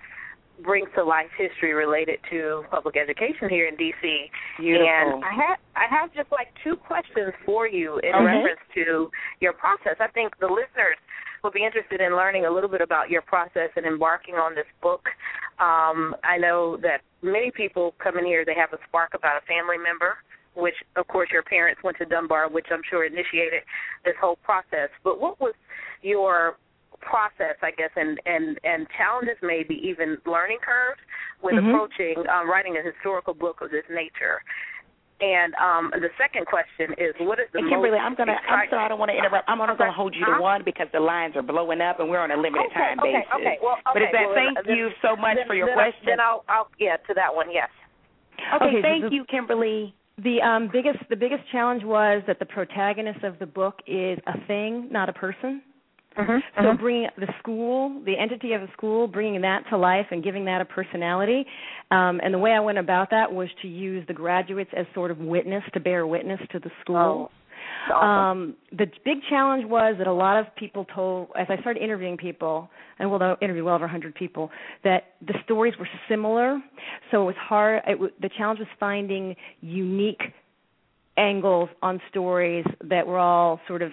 brings 0.65 0.89
to 0.97 1.05
life 1.05 1.31
history 1.39 1.73
related 1.73 2.19
to 2.31 2.65
public 2.71 2.97
education 2.97 3.49
here 3.49 3.69
in 3.69 3.77
DC. 3.77 4.03
Beautiful. 4.59 4.89
And 4.89 5.25
I 5.25 5.33
have 5.35 5.59
I 5.77 5.87
have 5.87 6.13
just 6.15 6.33
like 6.33 6.49
two 6.65 6.75
questions 6.77 7.33
for 7.45 7.69
you 7.69 7.99
in 8.03 8.11
Okay. 8.15 8.25
reference 8.25 8.61
to 8.75 9.11
your 9.41 9.53
process. 9.53 9.97
I 10.01 10.09
think 10.09 10.35
the 10.41 10.49
listeners 10.51 10.99
will 11.45 11.53
be 11.53 11.65
interested 11.65 12.01
in 12.01 12.17
learning 12.17 12.47
a 12.47 12.51
little 12.51 12.69
bit 12.71 12.81
about 12.81 13.11
your 13.11 13.23
process 13.23 13.71
and 13.77 13.87
embarking 13.87 14.35
on 14.35 14.55
this 14.55 14.67
book. 14.83 15.07
Um, 15.61 16.15
I 16.25 16.39
know 16.39 16.77
that 16.83 17.01
many 17.23 17.51
people 17.51 17.95
come 18.03 18.17
in 18.19 18.25
here 18.25 18.45
they 18.45 18.55
have 18.55 18.73
a 18.73 18.79
spark 18.89 19.15
about 19.15 19.43
a 19.43 19.47
family 19.47 19.77
member, 19.77 20.19
which 20.55 20.77
of 20.97 21.07
course 21.09 21.31
your 21.33 21.43
parents 21.43 21.83
went 21.83 21.97
to 21.99 22.05
Dunbar, 22.05 22.49
which 22.49 22.67
I'm 22.71 22.83
sure 22.89 23.05
initiated 23.05 23.63
this 24.05 24.15
whole 24.21 24.37
process. 24.37 24.91
But 25.03 25.21
what 25.21 25.41
was 25.41 25.55
your 26.03 26.57
process, 27.01 27.57
I 27.63 27.71
guess, 27.71 27.91
and 27.97 28.21
and 28.27 28.59
and 28.65 28.87
challenges, 28.97 29.37
maybe 29.43 29.75
even 29.83 30.19
learning 30.27 30.59
curves 30.63 31.01
with 31.43 31.55
Mhm. 31.55 31.69
approaching 31.69 32.29
um, 32.29 32.51
writing 32.51 32.77
a 32.77 32.83
historical 32.83 33.35
book 33.35 33.61
of 33.61 33.71
this 33.71 33.85
nature. 33.89 34.43
And 35.21 35.51
um, 35.59 35.91
the 35.91 36.11
second 36.15 36.47
question 36.47 36.95
is, 36.95 37.11
what 37.19 37.41
is 37.41 37.47
the 37.53 37.59
And 37.59 37.69
Kimberly, 37.69 37.99
most 37.99 38.07
I'm 38.07 38.15
gonna. 38.15 38.39
I'm 38.39 38.71
sorry, 38.71 38.85
I 38.85 38.89
don't 38.89 39.01
want 39.03 39.11
to 39.11 39.19
interrupt. 39.19 39.49
I'm 39.51 39.61
only 39.61 39.75
Okay. 39.75 39.83
going 39.83 39.91
to 39.91 39.97
hold 39.97 40.15
you 40.15 40.25
to 40.25 40.39
one 40.41 40.63
because 40.65 40.87
the 40.93 41.01
lines 41.01 41.35
are 41.35 41.43
blowing 41.43 41.81
up, 41.81 41.99
and 41.99 42.09
we're 42.09 42.21
on 42.23 42.31
a 42.31 42.37
limited 42.37 42.71
Okay, 42.71 42.79
time 42.79 43.01
okay, 43.03 43.13
basis. 43.19 43.35
okay. 43.35 43.59
Well, 43.61 43.83
okay. 43.83 43.99
but 43.99 44.03
is 44.03 44.09
that 44.15 44.27
well, 44.31 44.35
thank 44.39 44.67
then- 44.67 44.77
you 44.77 44.91
so 45.03 45.17
much 45.17 45.37
then- 45.37 45.47
for 45.51 45.55
your 45.59 45.67
then 45.67 45.75
question? 45.75 46.07
I, 46.07 46.11
then 46.15 46.21
I'll, 46.21 46.45
I'll, 46.49 46.69
yeah, 46.79 46.99
to 47.11 47.15
that 47.15 47.35
one, 47.35 47.51
yes. 47.51 47.67
okay, 48.63 48.79
Okay, 48.79 48.83
thank 48.83 49.11
the- 49.11 49.11
you, 49.11 49.25
Kimberly. 49.27 49.93
The 50.23 50.41
um, 50.43 50.69
biggest 50.73 50.99
the 51.11 51.17
biggest 51.17 51.43
challenge 51.51 51.83
was 51.85 52.23
that 52.27 52.39
the 52.39 52.47
protagonist 52.47 53.23
of 53.23 53.39
the 53.39 53.47
book 53.47 53.79
is 53.87 54.19
a 54.27 54.39
thing, 54.47 54.89
not 54.91 55.09
a 55.09 55.13
person. 55.13 55.63
Mm-hmm. 56.19 56.65
So 56.65 56.77
bringing 56.77 57.09
the 57.17 57.29
school, 57.39 58.03
the 58.05 58.15
entity 58.19 58.53
of 58.53 58.63
the 58.63 58.69
school, 58.73 59.07
bringing 59.07 59.41
that 59.43 59.63
to 59.71 59.79
life 59.79 60.07
and 60.11 60.23
giving 60.23 60.45
that 60.47 60.61
a 60.61 60.65
personality. 60.65 61.47
Um, 61.91 62.21
and 62.23 62.35
the 62.35 62.39
way 62.39 62.53
I 62.53 62.61
went 62.61 62.79
about 62.79 63.11
that 63.11 63.33
was 63.33 63.49
to 63.63 63.69
use 63.69 64.05
the 64.09 64.15
graduates 64.15 64.71
as 64.77 64.87
sort 64.95 65.11
of 65.11 65.19
witness 65.19 65.63
to 65.75 65.81
bear 65.81 66.07
witness 66.07 66.41
to 66.53 66.59
the 66.59 66.71
school. 66.81 67.31
Oh, 67.31 67.93
awesome. 67.93 68.09
Um, 68.09 68.57
the 68.73 68.87
big 69.05 69.19
challenge 69.31 69.65
was 69.67 69.95
that 69.99 70.07
a 70.07 70.13
lot 70.13 70.39
of 70.39 70.47
people 70.57 70.85
told, 70.95 71.29
as 71.39 71.47
I 71.49 71.61
started 71.61 71.83
interviewing 71.83 72.17
people, 72.17 72.69
and 72.99 73.11
we'll 73.11 73.37
interview 73.41 73.65
well 73.65 73.77
over 73.77 73.85
100 73.85 74.15
people, 74.15 74.51
that 74.85 75.15
the 75.27 75.35
stories 75.45 75.75
were 75.79 75.89
similar. 76.09 76.61
So 77.11 77.23
it 77.23 77.27
was 77.27 77.35
hard. 77.39 77.83
It 77.87 78.21
the 78.21 78.31
challenge 78.37 78.59
was 78.59 78.69
finding 78.81 79.37
unique 79.61 80.21
angles 81.19 81.69
on 81.83 82.01
stories 82.09 82.65
that 82.85 83.07
were 83.07 83.19
all 83.19 83.61
sort 83.67 83.83
of 83.83 83.93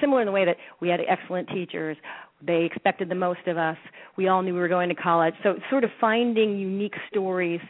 similar 0.00 0.20
in 0.20 0.26
the 0.26 0.32
way 0.32 0.44
that 0.44 0.56
we 0.80 0.88
had 0.88 1.00
excellent 1.08 1.48
teachers. 1.48 1.96
They 2.44 2.64
expected 2.64 3.08
the 3.08 3.14
most 3.14 3.46
of 3.46 3.56
us. 3.56 3.76
We 4.16 4.28
all 4.28 4.42
knew 4.42 4.54
we 4.54 4.60
were 4.60 4.68
going 4.68 4.88
to 4.88 4.94
college. 4.94 5.34
So 5.42 5.54
sort 5.70 5.84
of 5.84 5.90
finding 6.00 6.58
unique 6.58 6.94
stories 7.08 7.60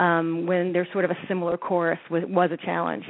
um, 0.00 0.46
when 0.46 0.72
there's 0.72 0.88
sort 0.92 1.04
of 1.04 1.10
a 1.10 1.16
similar 1.28 1.58
chorus 1.58 1.98
was, 2.10 2.22
was 2.26 2.50
a 2.52 2.56
challenge. 2.56 3.04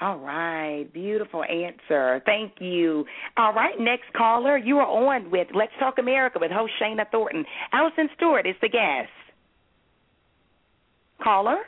All 0.00 0.18
right, 0.18 0.92
beautiful 0.92 1.44
answer. 1.44 2.20
Thank 2.26 2.54
you. 2.60 3.06
All 3.36 3.52
right, 3.54 3.78
next 3.78 4.12
caller, 4.14 4.58
you 4.58 4.78
are 4.78 4.86
on 4.86 5.30
with 5.30 5.48
Let's 5.54 5.72
Talk 5.78 5.98
America 5.98 6.38
with 6.40 6.50
host 6.50 6.72
Shana 6.82 7.08
Thornton. 7.10 7.44
Alison 7.72 8.08
Stewart 8.16 8.46
is 8.46 8.56
the 8.60 8.68
guest. 8.68 9.08
Caller. 11.22 11.58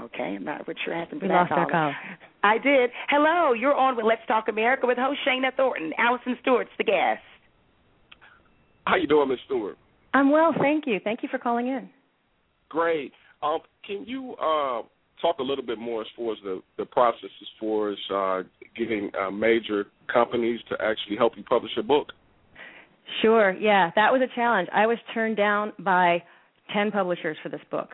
Okay, 0.00 0.36
I'm 0.36 0.44
not 0.44 0.64
sure 0.64 0.94
what 0.94 0.96
happened 0.96 1.20
to 1.20 1.26
We 1.26 1.28
that 1.28 1.34
lost 1.34 1.52
our 1.52 1.70
caller. 1.70 1.92
caller. 1.92 2.18
I 2.42 2.58
did. 2.58 2.90
Hello, 3.08 3.52
you're 3.52 3.74
on 3.74 3.96
with 3.96 4.06
Let's 4.06 4.22
Talk 4.26 4.48
America 4.48 4.86
with 4.86 4.96
host 4.96 5.20
Shana 5.26 5.54
Thornton. 5.54 5.92
Alison 5.98 6.36
Stewart's 6.40 6.70
the 6.78 6.84
guest. 6.84 7.20
How 8.86 8.96
you 8.96 9.06
doing, 9.06 9.28
Miss 9.28 9.38
Stewart? 9.44 9.76
I'm 10.14 10.30
well, 10.30 10.54
thank 10.58 10.86
you. 10.86 11.00
Thank 11.04 11.22
you 11.22 11.28
for 11.30 11.38
calling 11.38 11.68
in. 11.68 11.90
Great. 12.68 13.12
Um, 13.42 13.58
can 13.86 14.04
you 14.06 14.34
uh, 14.34 14.82
talk 15.20 15.38
a 15.38 15.42
little 15.42 15.64
bit 15.64 15.78
more 15.78 16.00
as 16.00 16.06
far 16.16 16.32
as 16.32 16.38
the, 16.42 16.62
the 16.78 16.86
process 16.86 17.30
as 17.40 17.48
far 17.60 17.92
as 17.92 17.98
uh, 18.12 18.42
getting 18.76 19.10
uh, 19.20 19.30
major 19.30 19.86
companies 20.12 20.60
to 20.70 20.76
actually 20.80 21.16
help 21.16 21.34
you 21.36 21.44
publish 21.44 21.72
a 21.78 21.82
book? 21.82 22.08
Sure, 23.22 23.52
yeah, 23.52 23.90
that 23.96 24.12
was 24.12 24.22
a 24.22 24.34
challenge. 24.34 24.68
I 24.72 24.86
was 24.86 24.96
turned 25.12 25.36
down 25.36 25.72
by 25.80 26.22
10 26.72 26.90
publishers 26.92 27.36
for 27.42 27.48
this 27.48 27.60
book. 27.70 27.90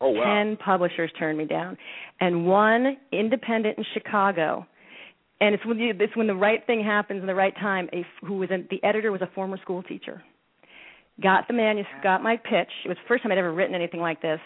Oh 0.00 0.10
wow! 0.10 0.42
10 0.44 0.56
publishers 0.58 1.10
turned 1.18 1.38
me 1.38 1.44
down. 1.44 1.76
And 2.20 2.46
one 2.46 2.96
independent 3.12 3.78
in 3.78 3.84
Chicago. 3.94 4.66
And 5.40 5.54
it's 5.54 5.64
when 5.64 5.78
you, 5.78 5.94
it's 5.98 6.16
when 6.16 6.26
the 6.26 6.34
right 6.34 6.64
thing 6.66 6.82
happens 6.82 7.20
in 7.20 7.26
the 7.26 7.34
right 7.34 7.54
time. 7.56 7.88
A, 7.92 8.04
who 8.24 8.34
was 8.38 8.50
a, 8.50 8.58
the 8.70 8.82
editor 8.82 9.12
was 9.12 9.22
a 9.22 9.28
former 9.34 9.56
school 9.58 9.82
teacher. 9.82 10.22
Got 11.20 11.48
the 11.48 11.54
manuscript, 11.54 12.02
got 12.02 12.22
my 12.22 12.36
pitch. 12.36 12.70
It 12.84 12.88
was 12.88 12.96
the 12.96 13.08
first 13.08 13.22
time 13.22 13.32
I'd 13.32 13.38
ever 13.38 13.52
written 13.52 13.74
anything 13.74 14.00
like 14.00 14.22
this. 14.22 14.40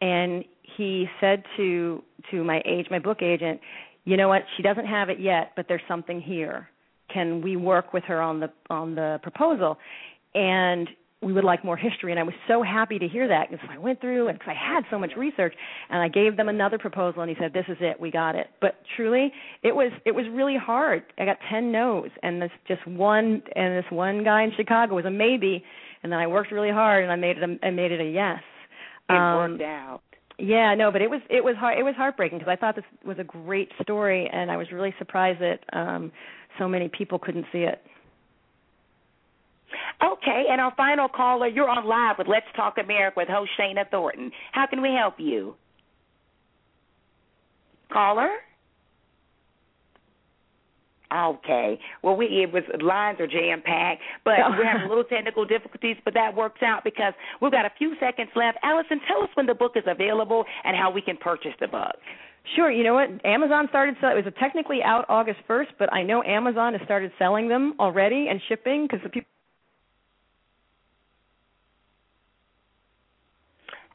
And 0.00 0.44
he 0.76 1.06
said 1.20 1.42
to 1.56 2.02
to 2.30 2.44
my 2.44 2.60
age, 2.64 2.86
my 2.90 2.98
book 2.98 3.22
agent, 3.22 3.60
you 4.04 4.16
know 4.16 4.28
what? 4.28 4.42
She 4.56 4.62
doesn't 4.62 4.86
have 4.86 5.10
it 5.10 5.20
yet, 5.20 5.52
but 5.54 5.66
there's 5.68 5.82
something 5.86 6.20
here. 6.20 6.68
Can 7.12 7.42
we 7.42 7.56
work 7.56 7.92
with 7.92 8.04
her 8.04 8.20
on 8.20 8.40
the 8.40 8.50
on 8.70 8.94
the 8.94 9.18
proposal? 9.22 9.78
And 10.34 10.88
we 11.20 11.32
would 11.32 11.44
like 11.44 11.64
more 11.64 11.76
history 11.76 12.12
and 12.12 12.20
i 12.20 12.22
was 12.22 12.34
so 12.46 12.62
happy 12.62 12.98
to 12.98 13.08
hear 13.08 13.26
that 13.28 13.50
because 13.50 13.66
i 13.70 13.78
went 13.78 14.00
through 14.00 14.28
and 14.28 14.38
cause 14.38 14.48
i 14.50 14.54
had 14.54 14.84
so 14.90 14.98
much 14.98 15.10
research 15.16 15.54
and 15.90 16.00
i 16.00 16.08
gave 16.08 16.36
them 16.36 16.48
another 16.48 16.78
proposal 16.78 17.22
and 17.22 17.30
he 17.30 17.36
said 17.40 17.52
this 17.52 17.64
is 17.68 17.76
it 17.80 18.00
we 18.00 18.10
got 18.10 18.34
it 18.36 18.48
but 18.60 18.76
truly 18.96 19.32
it 19.62 19.74
was 19.74 19.90
it 20.04 20.12
was 20.12 20.24
really 20.32 20.56
hard 20.56 21.02
i 21.18 21.24
got 21.24 21.36
ten 21.50 21.72
no's 21.72 22.10
and 22.22 22.40
this 22.40 22.50
just 22.68 22.86
one 22.86 23.42
and 23.56 23.76
this 23.76 23.90
one 23.90 24.22
guy 24.22 24.42
in 24.44 24.52
chicago 24.56 24.94
was 24.94 25.04
a 25.06 25.10
maybe 25.10 25.64
and 26.02 26.12
then 26.12 26.18
i 26.20 26.26
worked 26.26 26.52
really 26.52 26.70
hard 26.70 27.02
and 27.02 27.12
i 27.12 27.16
made 27.16 27.36
it 27.36 27.42
a, 27.42 27.66
i 27.66 27.70
made 27.70 27.90
it 27.92 28.00
a 28.00 28.10
yes 28.10 28.40
It 29.10 29.14
Um, 29.14 29.52
worked 29.52 29.62
out. 29.62 30.00
yeah, 30.38 30.74
no, 30.76 30.92
but 30.92 31.02
it 31.02 31.10
was 31.10 31.20
it 31.30 31.42
was 31.42 31.56
hard. 31.56 31.78
It 31.78 31.82
was 31.82 31.94
heartbreaking 31.96 32.38
because 32.38 32.52
I 32.52 32.56
thought 32.60 32.76
this 32.76 32.84
was 33.04 33.18
a 33.18 33.24
great 33.24 33.70
story, 33.82 34.28
and 34.32 34.50
I 34.52 34.56
was 34.56 34.70
really 34.70 34.94
surprised 34.98 35.40
that 35.40 35.60
um 35.72 36.12
so 36.58 36.68
many 36.68 36.88
people 36.88 37.18
couldn't 37.18 37.46
see 37.50 37.64
it. 37.72 37.82
Okay, 40.02 40.44
and 40.50 40.60
our 40.60 40.72
final 40.76 41.08
caller, 41.08 41.48
you're 41.48 41.68
on 41.68 41.84
live 41.84 42.16
with 42.18 42.28
Let's 42.28 42.46
Talk 42.54 42.78
America 42.78 43.14
with 43.16 43.28
host 43.28 43.50
Shana 43.58 43.88
Thornton. 43.90 44.30
How 44.52 44.66
can 44.66 44.80
we 44.80 44.90
help 44.96 45.14
you? 45.18 45.56
Caller? 47.92 48.30
Okay. 51.12 51.80
Well, 52.02 52.16
we 52.16 52.26
it 52.26 52.52
was 52.52 52.62
lines 52.82 53.18
are 53.18 53.26
jam 53.26 53.62
packed, 53.64 54.02
but 54.24 54.36
we're 54.56 54.64
having 54.64 54.86
a 54.86 54.88
little 54.88 55.04
technical 55.10 55.44
difficulties, 55.44 55.96
but 56.04 56.14
that 56.14 56.36
works 56.36 56.62
out 56.62 56.84
because 56.84 57.14
we've 57.40 57.50
got 57.50 57.64
a 57.64 57.72
few 57.78 57.94
seconds 57.98 58.30
left. 58.36 58.58
Alison, 58.62 59.00
tell 59.08 59.22
us 59.22 59.30
when 59.34 59.46
the 59.46 59.54
book 59.54 59.72
is 59.74 59.84
available 59.86 60.44
and 60.64 60.76
how 60.76 60.90
we 60.90 61.00
can 61.00 61.16
purchase 61.16 61.52
the 61.60 61.66
book. 61.68 61.96
Sure, 62.54 62.70
you 62.70 62.84
know 62.84 62.94
what? 62.94 63.08
Amazon 63.24 63.66
started 63.70 63.96
sell- 64.00 64.16
it 64.16 64.24
was 64.24 64.32
technically 64.38 64.82
out 64.82 65.04
August 65.08 65.40
1st, 65.48 65.68
but 65.78 65.92
I 65.92 66.02
know 66.02 66.22
Amazon 66.22 66.74
has 66.74 66.82
started 66.84 67.10
selling 67.18 67.48
them 67.48 67.74
already 67.80 68.28
and 68.28 68.40
shipping 68.48 68.86
because 68.86 69.02
the 69.02 69.08
people 69.08 69.28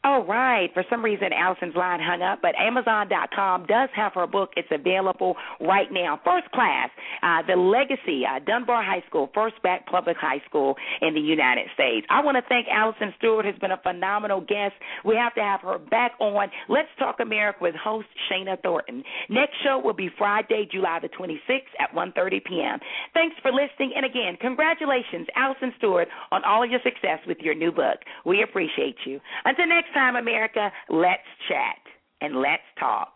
Oh, 0.05 0.25
right. 0.27 0.69
For 0.73 0.83
some 0.89 1.03
reason, 1.03 1.31
Alison's 1.31 1.75
line 1.77 2.01
hung 2.03 2.21
up, 2.21 2.39
but 2.41 2.55
Amazon.com 2.59 3.65
does 3.67 3.87
have 3.95 4.13
her 4.15 4.27
book. 4.27 4.49
It's 4.57 4.67
available 4.69 5.37
right 5.61 5.87
now. 5.91 6.19
First 6.25 6.51
class, 6.51 6.89
uh, 7.21 7.41
The 7.47 7.55
Legacy, 7.55 8.23
uh, 8.27 8.39
Dunbar 8.45 8.83
High 8.83 9.03
School, 9.07 9.29
first 9.33 9.55
black 9.63 9.85
public 9.87 10.17
high 10.17 10.41
school 10.45 10.75
in 11.01 11.13
the 11.13 11.21
United 11.21 11.67
States. 11.73 12.05
I 12.09 12.21
want 12.21 12.35
to 12.35 12.43
thank 12.49 12.67
Alison 12.69 13.13
Stewart, 13.17 13.45
has 13.45 13.55
been 13.61 13.71
a 13.71 13.79
phenomenal 13.81 14.41
guest. 14.41 14.75
We 15.05 15.15
have 15.15 15.33
to 15.35 15.41
have 15.41 15.61
her 15.61 15.77
back 15.77 16.13
on 16.19 16.49
Let's 16.67 16.89
Talk 16.99 17.21
America 17.21 17.59
with 17.61 17.75
host 17.75 18.07
Shana 18.29 18.61
Thornton. 18.61 19.03
Next 19.29 19.55
show 19.63 19.79
will 19.81 19.93
be 19.93 20.09
Friday, 20.17 20.67
July 20.69 20.99
the 21.01 21.09
26th 21.09 21.71
at 21.79 21.95
1.30 21.95 22.43
p.m. 22.43 22.79
Thanks 23.13 23.37
for 23.41 23.51
listening, 23.53 23.93
and 23.95 24.05
again, 24.05 24.35
congratulations, 24.41 25.27
Alison 25.37 25.73
Stewart, 25.77 26.09
on 26.31 26.43
all 26.43 26.61
of 26.61 26.69
your 26.69 26.81
success 26.83 27.19
with 27.25 27.37
your 27.39 27.55
new 27.55 27.71
book. 27.71 27.99
We 28.25 28.43
appreciate 28.43 28.97
you. 29.05 29.21
Until 29.45 29.67
time, 29.93 30.15
America, 30.15 30.71
let's 30.89 31.21
chat 31.47 31.77
and 32.21 32.35
let's 32.35 32.63
talk. 32.79 33.13